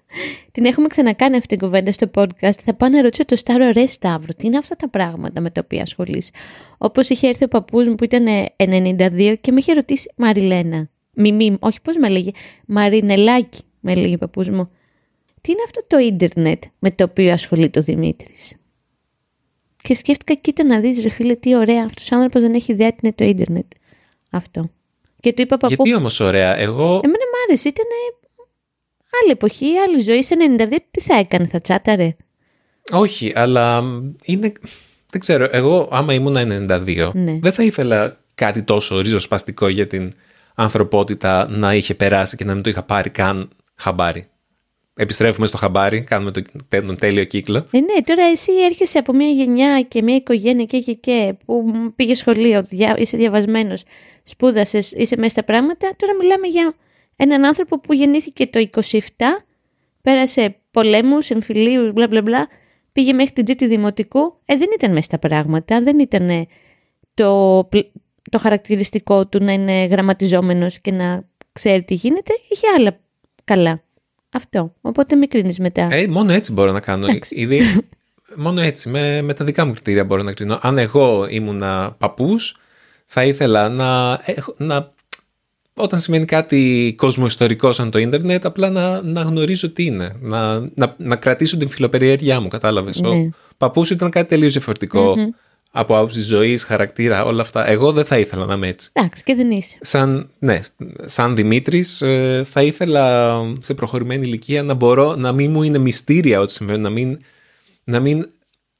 την 0.51 0.65
έχουμε 0.65 0.87
ξανακάνει 0.87 1.35
αυτή 1.35 1.47
την 1.47 1.59
κουβέντα 1.67 1.91
στο 1.91 2.11
podcast. 2.15 2.59
Θα 2.65 2.73
πάω 2.73 2.89
να 2.89 3.01
ρωτήσω 3.01 3.25
το 3.25 3.35
Στάρο 3.35 3.71
ρε 3.71 3.85
Σταύρο, 3.85 4.33
τι 4.37 4.47
είναι 4.47 4.57
αυτά 4.57 4.75
τα 4.75 4.89
πράγματα 4.89 5.41
με 5.41 5.49
τα 5.49 5.61
οποία 5.63 5.81
ασχολείς; 5.81 6.29
Όπως 6.77 7.09
είχε 7.09 7.27
έρθει 7.27 7.43
ο 7.43 7.47
παππούς 7.47 7.87
μου 7.87 7.95
που 7.95 8.03
ήταν 8.03 8.25
92 8.57 9.35
και 9.41 9.51
με 9.51 9.59
είχε 9.59 9.73
ρωτήσει 9.73 10.11
Μαριλένα. 10.15 10.89
Μιμί, 11.13 11.57
όχι 11.59 11.81
πώς 11.81 11.97
με 11.97 12.09
λέγε, 12.09 12.31
Μαρινελάκι 12.65 13.61
με 13.79 13.91
έλεγε 13.91 14.15
ο 14.15 14.17
παππούς 14.17 14.49
μου. 14.49 14.69
Τι 15.41 15.51
είναι 15.51 15.61
αυτό 15.65 15.81
το 15.87 15.97
ίντερνετ 15.97 16.63
με 16.79 16.91
το 16.91 17.03
οποίο 17.03 17.31
ασχολείται 17.31 17.79
ο 17.79 17.83
Δημήτρης; 17.83 18.55
Και 19.83 19.93
σκέφτηκα, 19.95 20.33
κοίτα 20.33 20.63
να 20.63 20.79
δεις 20.79 21.01
ρε 21.01 21.09
φίλε, 21.09 21.35
τι 21.35 21.55
ωραία, 21.55 21.83
αυτός 21.83 22.11
ο 22.11 22.15
άνθρωπος 22.15 22.41
δεν 22.41 22.53
έχει 22.53 22.71
ιδέα 22.71 22.89
τι 22.89 22.97
είναι 23.03 23.13
το 23.13 23.23
ίντερνετ. 23.25 23.65
Αυτό. 24.29 24.69
Και 25.19 25.33
του 25.33 25.41
είπα 25.41 25.57
παππού, 25.57 25.73
Γιατί 25.75 25.95
όμως 25.95 26.19
ωραία, 26.19 26.57
εγώ 26.57 26.83
εμένα 26.83 27.23
μ' 27.31 27.37
άρεσε, 27.47 27.67
ήταν 27.67 27.85
άλλη 29.21 29.31
εποχή, 29.31 29.77
άλλη 29.87 29.99
ζωή, 29.99 30.23
σε 30.23 30.35
92 30.57 30.77
τι 30.91 31.01
θα 31.01 31.15
έκανε, 31.15 31.45
θα 31.45 31.59
τσάταρε. 31.61 32.15
όχι, 32.91 33.31
αλλά 33.35 33.81
μ, 33.81 34.11
είναι, 34.23 34.51
δεν 35.11 35.19
ξέρω, 35.21 35.47
εγώ 35.51 35.87
άμα 35.91 36.13
ήμουν 36.13 36.35
92 36.37 37.11
Ναι. 37.13 37.39
δεν 37.41 37.51
θα 37.51 37.63
ήθελα 37.63 38.19
κάτι 38.35 38.63
τόσο 38.63 38.99
ριζοσπαστικό 38.99 39.67
για 39.67 39.87
την 39.87 40.13
ανθρωπότητα 40.55 41.47
να 41.49 41.73
είχε 41.73 41.95
περάσει 41.95 42.35
και 42.35 42.45
να 42.45 42.53
μην 42.53 42.63
το 42.63 42.69
είχα 42.69 42.83
πάρει 42.83 43.09
καν 43.09 43.49
χαμπάρι. 43.75 44.27
Επιστρέφουμε 44.95 45.47
στο 45.47 45.57
χαμπάρι, 45.57 46.01
κάνουμε 46.01 46.31
το, 46.31 46.41
τον 46.69 46.97
τέλειο 46.97 47.23
κύκλο. 47.23 47.57
Ε, 47.71 47.79
ναι, 47.79 48.01
τώρα 48.03 48.23
εσύ 48.23 48.51
έρχεσαι 48.65 48.97
από 48.97 49.13
μια 49.13 49.29
γενιά 49.29 49.81
και 49.81 50.01
μια 50.01 50.15
οικογένεια 50.15 50.65
και 50.65 50.79
και 50.79 50.93
και 50.93 51.35
που 51.45 51.65
πήγες 51.95 52.17
σχολείο, 52.17 52.63
δια, 52.63 52.95
είσαι 52.97 53.17
διαβασμένος, 53.17 53.83
σπούδασες, 54.23 54.91
είσαι 54.91 55.15
μέσα 55.15 55.29
στα 55.29 55.43
πράγματα. 55.43 55.91
Τώρα 55.97 56.13
μιλάμε 56.15 56.47
για 56.47 56.73
έναν 57.15 57.45
άνθρωπο 57.45 57.79
που 57.79 57.93
γεννήθηκε 57.93 58.47
το 58.47 58.69
27, 58.81 58.99
πέρασε 60.01 60.55
πολέμους, 60.71 61.29
εμφυλίους, 61.29 61.91
μπλα 61.93 62.07
μπλα 62.07 62.21
μπλα, 62.21 62.47
πήγε 62.91 63.13
μέχρι 63.13 63.33
την 63.33 63.45
τρίτη 63.45 63.67
δημοτικού. 63.67 64.37
Ε, 64.45 64.57
δεν 64.57 64.67
ήταν 64.75 64.89
μέσα 64.91 65.03
στα 65.03 65.19
πράγματα, 65.19 65.81
δεν 65.81 65.99
ήταν 65.99 66.29
ε, 66.29 66.47
το, 67.13 67.65
πλ- 67.69 67.87
το 68.31 68.37
χαρακτηριστικό 68.37 69.27
του 69.27 69.43
να 69.43 69.51
είναι 69.51 69.85
γραμματιζόμενος 69.85 70.79
και 70.79 70.91
να 70.91 71.27
ξέρει 71.51 71.83
τι 71.83 71.93
γίνεται. 71.93 72.33
Είχε 72.49 72.67
άλλα 72.77 72.99
καλά. 73.43 73.83
Αυτό. 74.33 74.73
Οπότε 74.81 75.15
μην 75.15 75.29
κρίνεις 75.29 75.59
μετά. 75.59 75.87
Ε, 75.91 76.07
μόνο 76.07 76.31
έτσι 76.33 76.51
μπορώ 76.51 76.71
να 76.71 76.79
κάνω. 76.79 77.05
Εντάξει. 77.07 77.35
Ήδη, 77.35 77.59
μόνο 78.35 78.61
έτσι, 78.61 78.89
με, 78.89 79.21
με 79.21 79.33
τα 79.33 79.45
δικά 79.45 79.65
μου 79.65 79.71
κριτήρια 79.73 80.03
μπορώ 80.05 80.23
να 80.23 80.33
κρίνω. 80.33 80.59
Αν 80.61 80.77
εγώ 80.77 81.27
ήμουνα 81.29 81.95
παππούς, 81.97 82.57
θα 83.05 83.23
ήθελα 83.25 83.69
να, 83.69 84.19
έχω- 84.25 84.55
να 84.57 84.91
όταν 85.75 85.99
σημαίνει 85.99 86.25
κάτι 86.25 86.93
κοσμοϊστορικός 86.97 87.75
σαν 87.75 87.89
το 87.91 87.99
ίντερνετ, 87.99 88.45
απλά 88.45 88.69
να, 88.69 89.01
να 89.01 89.21
γνωρίζω 89.21 89.71
τι 89.71 89.85
είναι. 89.85 90.11
Να, 90.19 90.59
να, 90.59 90.95
να 90.97 91.15
κρατήσω 91.15 91.57
την 91.57 91.69
φιλοπεριέργειά 91.69 92.39
μου, 92.39 92.47
κατάλαβες. 92.47 92.99
Ναι. 92.99 93.09
Ο 93.09 93.29
παππούς 93.57 93.89
ήταν 93.89 94.09
κάτι 94.09 94.27
τελείως 94.29 94.51
διαφορετικό 94.51 95.15
από 95.75 95.97
άποψη 95.97 96.19
ζωής, 96.19 96.63
χαρακτήρα, 96.63 97.25
όλα 97.25 97.41
αυτά. 97.41 97.67
Εγώ 97.69 97.91
δεν 97.91 98.05
θα 98.05 98.17
ήθελα 98.19 98.45
να 98.45 98.53
είμαι 98.53 98.67
έτσι. 98.67 98.89
Εντάξει, 98.93 99.23
και 99.23 99.35
δεν 99.35 99.51
είσαι. 99.51 99.77
Σαν, 99.81 100.29
ναι, 100.39 100.59
σαν 101.05 101.35
Δημήτρης 101.35 102.01
ε, 102.01 102.43
θα 102.49 102.63
ήθελα 102.63 103.35
σε 103.59 103.73
προχωρημένη 103.73 104.25
ηλικία 104.25 104.63
να 104.63 104.73
μπορώ 104.73 105.15
να 105.15 105.31
μην 105.31 105.51
μου 105.51 105.63
είναι 105.63 105.77
μυστήρια 105.77 106.39
ό,τι 106.39 106.53
συμβαίνει, 106.53 106.79
να 106.79 106.89
μην, 106.89 107.19
να 107.83 107.99
μην 107.99 108.29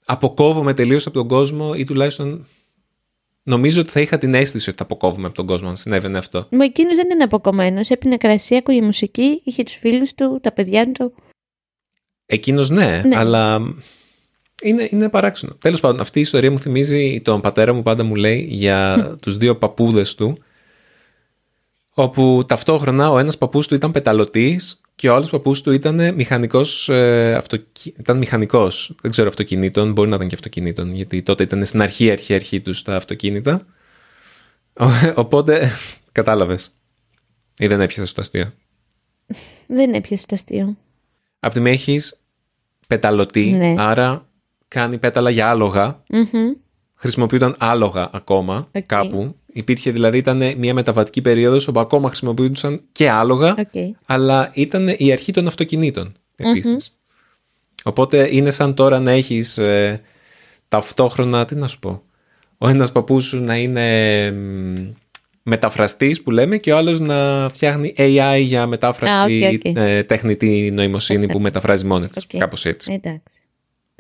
αποκόβομαι 0.06 0.74
τελείως 0.74 1.06
από 1.06 1.16
τον 1.16 1.28
κόσμο 1.28 1.74
ή 1.76 1.84
τουλάχιστον 1.84 2.48
νομίζω 3.44 3.82
ότι 3.82 3.90
θα 3.90 4.00
είχα 4.00 4.18
την 4.18 4.34
αίσθηση 4.34 4.70
ότι 4.70 4.78
θα 4.78 4.84
αποκόβομαι 4.84 5.26
από 5.26 5.36
τον 5.36 5.46
κόσμο 5.46 5.70
αν 5.70 5.76
συνέβαινε 5.76 6.18
αυτό. 6.18 6.48
Μα 6.52 6.64
εκείνος 6.64 6.96
δεν 6.96 7.10
είναι 7.10 7.24
αποκομμένος. 7.24 7.90
Έπινε 7.90 8.18
κρασί, 8.18 8.56
άκουγε 8.56 8.82
μουσική, 8.82 9.42
είχε 9.44 9.64
τους 9.64 9.76
φίλους 9.76 10.14
του, 10.14 10.40
τα 10.42 10.52
παιδιά 10.52 10.92
του. 10.92 11.14
Εκείνος 12.26 12.70
ναι, 12.70 13.02
Ναι. 13.06 13.18
αλλά 13.18 13.62
είναι, 14.64 14.88
είναι 14.92 15.10
παράξενο. 15.10 15.54
Τέλος 15.60 15.80
πάντων, 15.80 16.00
αυτή 16.02 16.18
η 16.18 16.22
ιστορία 16.22 16.52
μου 16.52 16.60
θυμίζει 16.60 17.22
τον 17.24 17.42
πατέρα 17.42 17.74
μου 17.74 17.84
πάντα 17.84 18.04
μου 18.04 18.16
λέει 18.16 18.46
για 18.50 19.10
τους 19.22 19.38
δύο 19.38 19.56
παππούδες 19.58 20.16
του 20.16 20.38
όπου 21.94 22.42
ταυτόχρονα 22.48 23.10
ο 23.12 23.18
ένας 23.20 23.38
παππούς 23.38 23.68
του 23.68 23.76
ήταν 23.76 23.92
πεταλωτής 23.92 24.82
και 24.96 25.10
ο 25.10 25.16
άλλος 25.16 25.30
παππούς 25.30 25.62
του 25.62 25.72
ήταν 25.72 26.14
μηχανικός, 26.16 26.90
ε, 26.90 27.34
αυτοκι... 27.34 27.94
ήταν 27.98 28.18
μηχανικός, 28.18 28.96
δεν 29.02 29.12
ξέρω 29.12 29.28
αυτοκινήτων, 29.28 29.92
μπορεί 29.92 30.10
να 30.10 30.16
ήταν 30.16 30.28
και 30.28 30.36
αυτοκινήτων, 30.36 30.94
γιατί 30.94 31.22
τότε 31.22 31.44
ήταν 31.44 31.66
στην 31.66 31.82
αρχή, 31.82 32.12
αρχή, 32.12 32.34
αρχή 32.34 32.62
τους 32.62 32.82
τα 32.82 32.96
αυτοκίνητα. 32.96 33.66
Ο- 34.80 35.12
Οπότε, 35.16 35.72
κατάλαβες. 36.12 36.76
Ή 37.58 37.68
δεν 37.68 37.82
έπιασες 37.82 38.12
το 38.14 38.22
αστείο. 38.22 38.54
Δεν 39.68 39.94
έπιασες 39.94 40.26
το 40.26 40.36
αστείο. 40.36 40.78
Απ' 41.40 41.54
τη 41.54 41.60
μία 41.60 41.72
έχεις 41.72 42.20
πεταλωτή, 42.88 43.52
Ναι. 43.52 43.76
άρα 43.78 44.28
κάνει 44.74 44.98
πέταλα 44.98 45.30
για 45.30 45.50
άλογα. 45.50 46.04
Μμμ. 46.10 46.52
Χρησιμοποιούνταν 46.96 47.56
άλογα 47.60 48.10
ακόμα 48.14 48.68
Οκ. 48.76 48.84
κάπου. 48.86 49.36
Υπήρχε 49.54 49.92
δηλαδή, 49.92 50.18
ήταν 50.18 50.42
μια 50.58 50.74
μεταβατική 50.74 51.22
περίοδος 51.22 51.68
όπου 51.68 51.80
ακόμα 51.80 52.08
χρησιμοποιούνταν 52.08 52.82
και 52.92 53.10
άλογα, 53.10 53.56
Οκ. 53.60 53.96
αλλά 54.06 54.52
ήταν 54.54 54.94
η 54.98 55.12
αρχή 55.12 55.32
των 55.32 55.48
αυτοκινήτων 55.48 56.14
επίσης. 56.36 56.98
Οπότε 57.84 58.28
είναι 58.32 58.52
σαν 58.52 58.74
τώρα 58.74 59.00
να 59.00 59.12
έχεις 59.12 59.58
ε, 59.58 60.02
ταυτόχρονα, 60.68 61.46
τι 61.46 61.56
να 61.56 61.68
σου 61.68 61.80
πω, 61.80 62.02
ο 62.58 62.68
ένας 62.68 62.92
παππούς 62.92 63.24
σου 63.26 63.40
να 63.40 63.58
είναι 63.58 64.32
μ, 64.32 64.76
μεταφραστής 65.44 66.22
που 66.22 66.32
λέμε 66.32 66.58
και 66.58 66.72
ο 66.72 66.78
άλλος 66.78 67.00
να 67.00 67.50
φτιάχνει 67.50 67.94
AI 67.98 68.42
για 68.42 68.68
μετάφραση 68.68 69.44
Α, 69.44 69.50
οκ, 69.50 69.66
οκ. 69.66 69.78
ε, 69.78 70.04
τεχνητή 70.04 70.72
νοημοσύνη 70.76 71.26
που 71.26 71.40
μεταφράζει 71.40 71.86
μόνη 71.86 72.08
της. 72.08 72.24
Οκ. 72.24 72.40
Κάπως 72.40 72.66
έτσι. 72.66 72.94
Εντάξει. 72.94 73.43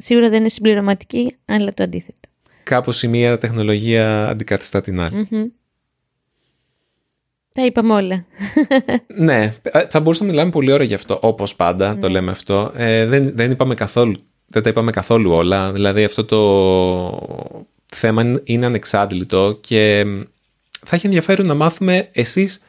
Σίγουρα 0.04 0.30
δεν 0.30 0.40
είναι 0.40 0.50
συμπληρωματική, 0.50 1.36
αλλά 1.46 1.74
το 1.74 1.84
αντίθετο. 1.84 2.20
Κάπως 2.64 3.04
η 3.04 3.08
μία 3.08 3.38
τεχνολογία 3.38 4.28
αντικαθιστά 4.28 4.82
την 4.82 5.00
άλλη. 5.00 5.28
Μμμ. 5.30 5.44
Τα 7.54 7.66
είπαμε 7.66 7.94
όλα. 7.94 8.26
Ναι, 9.16 9.54
ε, 9.62 9.88
θα 9.90 10.00
μπορούσαμε 10.00 10.28
να 10.28 10.34
μιλάμε 10.34 10.52
πολύ 10.52 10.72
ώρα 10.72 10.84
γι' 10.84 10.94
αυτό, 10.94 11.20
όπως 11.22 11.56
πάντα 11.56 11.98
το 11.98 12.10
λέμε 12.10 12.32
αυτό. 12.32 12.72
Ε, 12.76 13.06
δεν, 13.06 13.32
δεν 13.36 13.52
είπαμε 13.52 13.74
καθόλου, 13.74 14.16
δεν 14.48 14.64
τα 14.64 14.70
είπαμε 14.70 14.92
καθόλου 14.92 15.32
όλα. 15.32 15.72
Δηλαδή 15.72 16.04
αυτό 16.04 16.26
το 16.26 16.42
θέμα 17.96 18.22
είναι- 18.22 18.42
είναι 18.44 18.66
ανεξάντλητο 18.66 19.58
και 19.62 20.04
μ, 20.06 20.22
θα 20.86 20.96
έχει 20.96 21.06
ενδιαφέρον 21.06 21.46
να 21.46 21.54
μάθουμε 21.54 22.10
εσείς 22.12 22.62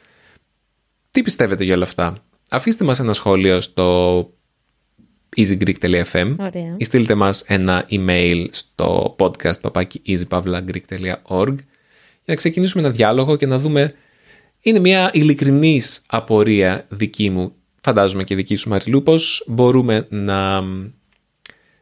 τι 1.11 1.23
πιστεύετε 1.23 1.65
για 1.65 1.75
όλα 1.75 1.85
αυτά. 1.85 2.17
Αφήστε 2.51 2.85
μας 2.85 2.99
ένα 3.01 3.13
σχόλιο 3.13 3.61
στο 3.61 4.31
easygreek.fm 5.37 6.35
Ωραία. 6.39 6.75
ή 6.77 6.85
στείλτε 6.85 7.15
μας 7.15 7.41
ένα 7.41 7.87
email 7.91 8.47
στο 8.51 9.17
podcast 9.19 9.61
παπάκι 9.61 10.03
easypavlagreek.org 10.07 11.55
για 12.25 12.35
να 12.35 12.35
ξεκινήσουμε 12.35 12.83
ένα 12.83 12.93
διάλογο 12.93 13.37
και 13.37 13.47
να 13.47 13.59
δούμε 13.59 13.95
είναι 14.61 14.79
μια 14.79 15.11
ειλικρινής 15.13 16.03
απορία 16.07 16.87
δική 16.89 17.31
μου, 17.31 17.53
φαντάζομαι 17.81 18.25
και 18.25 18.35
δική 18.35 18.57
σου 18.57 18.69
Μαριλού, 18.69 19.03
πώς 19.03 19.45
μπορούμε 19.47 20.07
να 20.11 20.63
μ, 20.63 20.87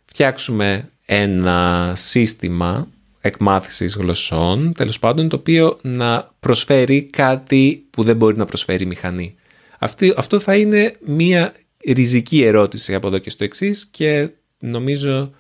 φτιάξουμε 0.04 0.90
ένα 1.04 1.92
σύστημα 1.96 2.88
εκμάθησης 3.20 3.94
γλωσσών, 3.94 4.72
τέλος 4.72 4.98
πάντων, 4.98 5.28
το 5.28 5.36
οποίο 5.36 5.78
να 5.82 6.30
προσφέρει 6.40 7.02
κάτι 7.02 7.86
που 7.90 8.02
δεν 8.02 8.16
μπορεί 8.16 8.36
να 8.36 8.44
προσφέρει 8.44 8.84
η 8.84 8.86
μηχανή. 8.86 9.34
Αυτή, 9.78 10.14
αυτό 10.16 10.38
θα 10.38 10.56
είναι 10.56 10.92
μια 11.06 11.52
ριζική 11.86 12.42
ερώτηση 12.42 12.94
από 12.94 13.06
εδώ 13.06 13.18
και 13.18 13.30
στο 13.30 13.44
εξής 13.44 13.86
και 13.86 14.28
νομίζω 14.58 15.32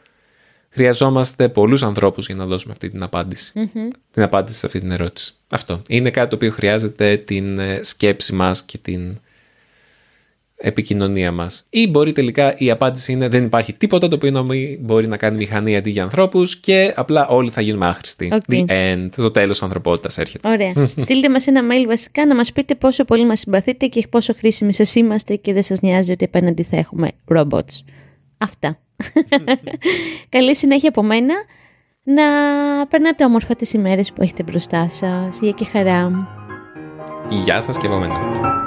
χρειαζόμαστε 0.70 1.48
πολλούς 1.48 1.82
ανθρώπους 1.82 2.26
για 2.26 2.34
να 2.34 2.46
δώσουμε 2.46 2.72
αυτή 2.72 2.88
την 2.88 3.02
απάντηση. 3.02 3.52
Την 4.10 4.22
απάντηση 4.22 4.58
σε 4.58 4.66
αυτή 4.66 4.80
την 4.80 4.90
ερώτηση. 4.90 5.34
Αυτό. 5.50 5.82
Είναι 5.88 6.10
κάτι 6.10 6.28
το 6.28 6.34
οποίο 6.36 6.50
χρειάζεται 6.50 7.16
την 7.16 7.58
ε, 7.58 7.80
σκέψη 7.82 8.32
μας 8.32 8.62
και 8.62 8.78
την 8.78 9.18
επικοινωνία 10.62 11.32
μας. 11.32 11.66
Ή 11.70 11.88
μπορεί 11.88 12.12
τελικά 12.12 12.54
η 12.56 12.70
απάντηση 12.70 13.12
είναι 13.12 13.28
δεν 13.28 13.44
υπάρχει 13.44 13.72
τίποτα 13.72 14.08
το 14.08 14.14
οποίο 14.14 14.30
να 14.30 14.42
μην 14.42 14.78
μπορεί 14.80 15.06
να 15.06 15.16
κάνει 15.16 15.36
μηχανή 15.36 15.76
αντί 15.76 15.90
για 15.90 16.02
ανθρώπους 16.02 16.56
και 16.56 16.92
απλά 16.96 17.28
όλοι 17.28 17.50
θα 17.50 17.60
γίνουμε 17.60 17.86
άχρηστοι. 17.86 18.30
Οκ. 18.32 18.42
The 18.48 18.64
end. 18.66 19.08
Το 19.16 19.30
τέλος 19.30 19.50
της 19.50 19.62
ανθρωπότητας 19.62 20.18
έρχεται. 20.18 20.48
Ωραία. 20.48 20.88
Στείλτε 20.96 21.28
μας 21.28 21.46
ένα 21.46 21.60
mail 21.70 21.86
βασικά 21.86 22.26
να 22.26 22.34
μας 22.34 22.52
πείτε 22.52 22.74
πόσο 22.74 23.04
πολύ 23.04 23.26
μας 23.26 23.38
συμπαθείτε 23.38 23.86
και 23.86 24.06
πόσο 24.10 24.34
χρήσιμοι 24.34 24.72
σας 24.72 24.94
είμαστε 24.94 25.36
και 25.36 25.52
δεν 25.52 25.62
σας 25.62 25.80
νοιάζει 25.80 26.12
ότι 26.12 26.24
απέναντι 26.24 26.62
θα 26.62 26.76
έχουμε 26.76 27.08
robots. 27.34 27.84
Αυτά. 28.38 28.78
Καλή 30.28 30.56
συνέχεια 30.56 30.88
από 30.88 31.02
μένα. 31.02 31.34
Να 32.04 32.22
περνάτε 32.86 33.24
όμορφα 33.24 33.54
τις 33.54 33.72
ημέρες 33.72 34.12
που 34.12 34.22
έχετε 34.22 34.42
μπροστά 34.42 34.88
σας. 34.88 35.40
Υγεία 35.40 35.52
και 35.52 35.64
χαρά. 35.64 36.28
Γεια 37.44 37.60
σας 37.60 37.78
και 37.78 37.86
από 37.86 37.96
μένα. 37.96 38.61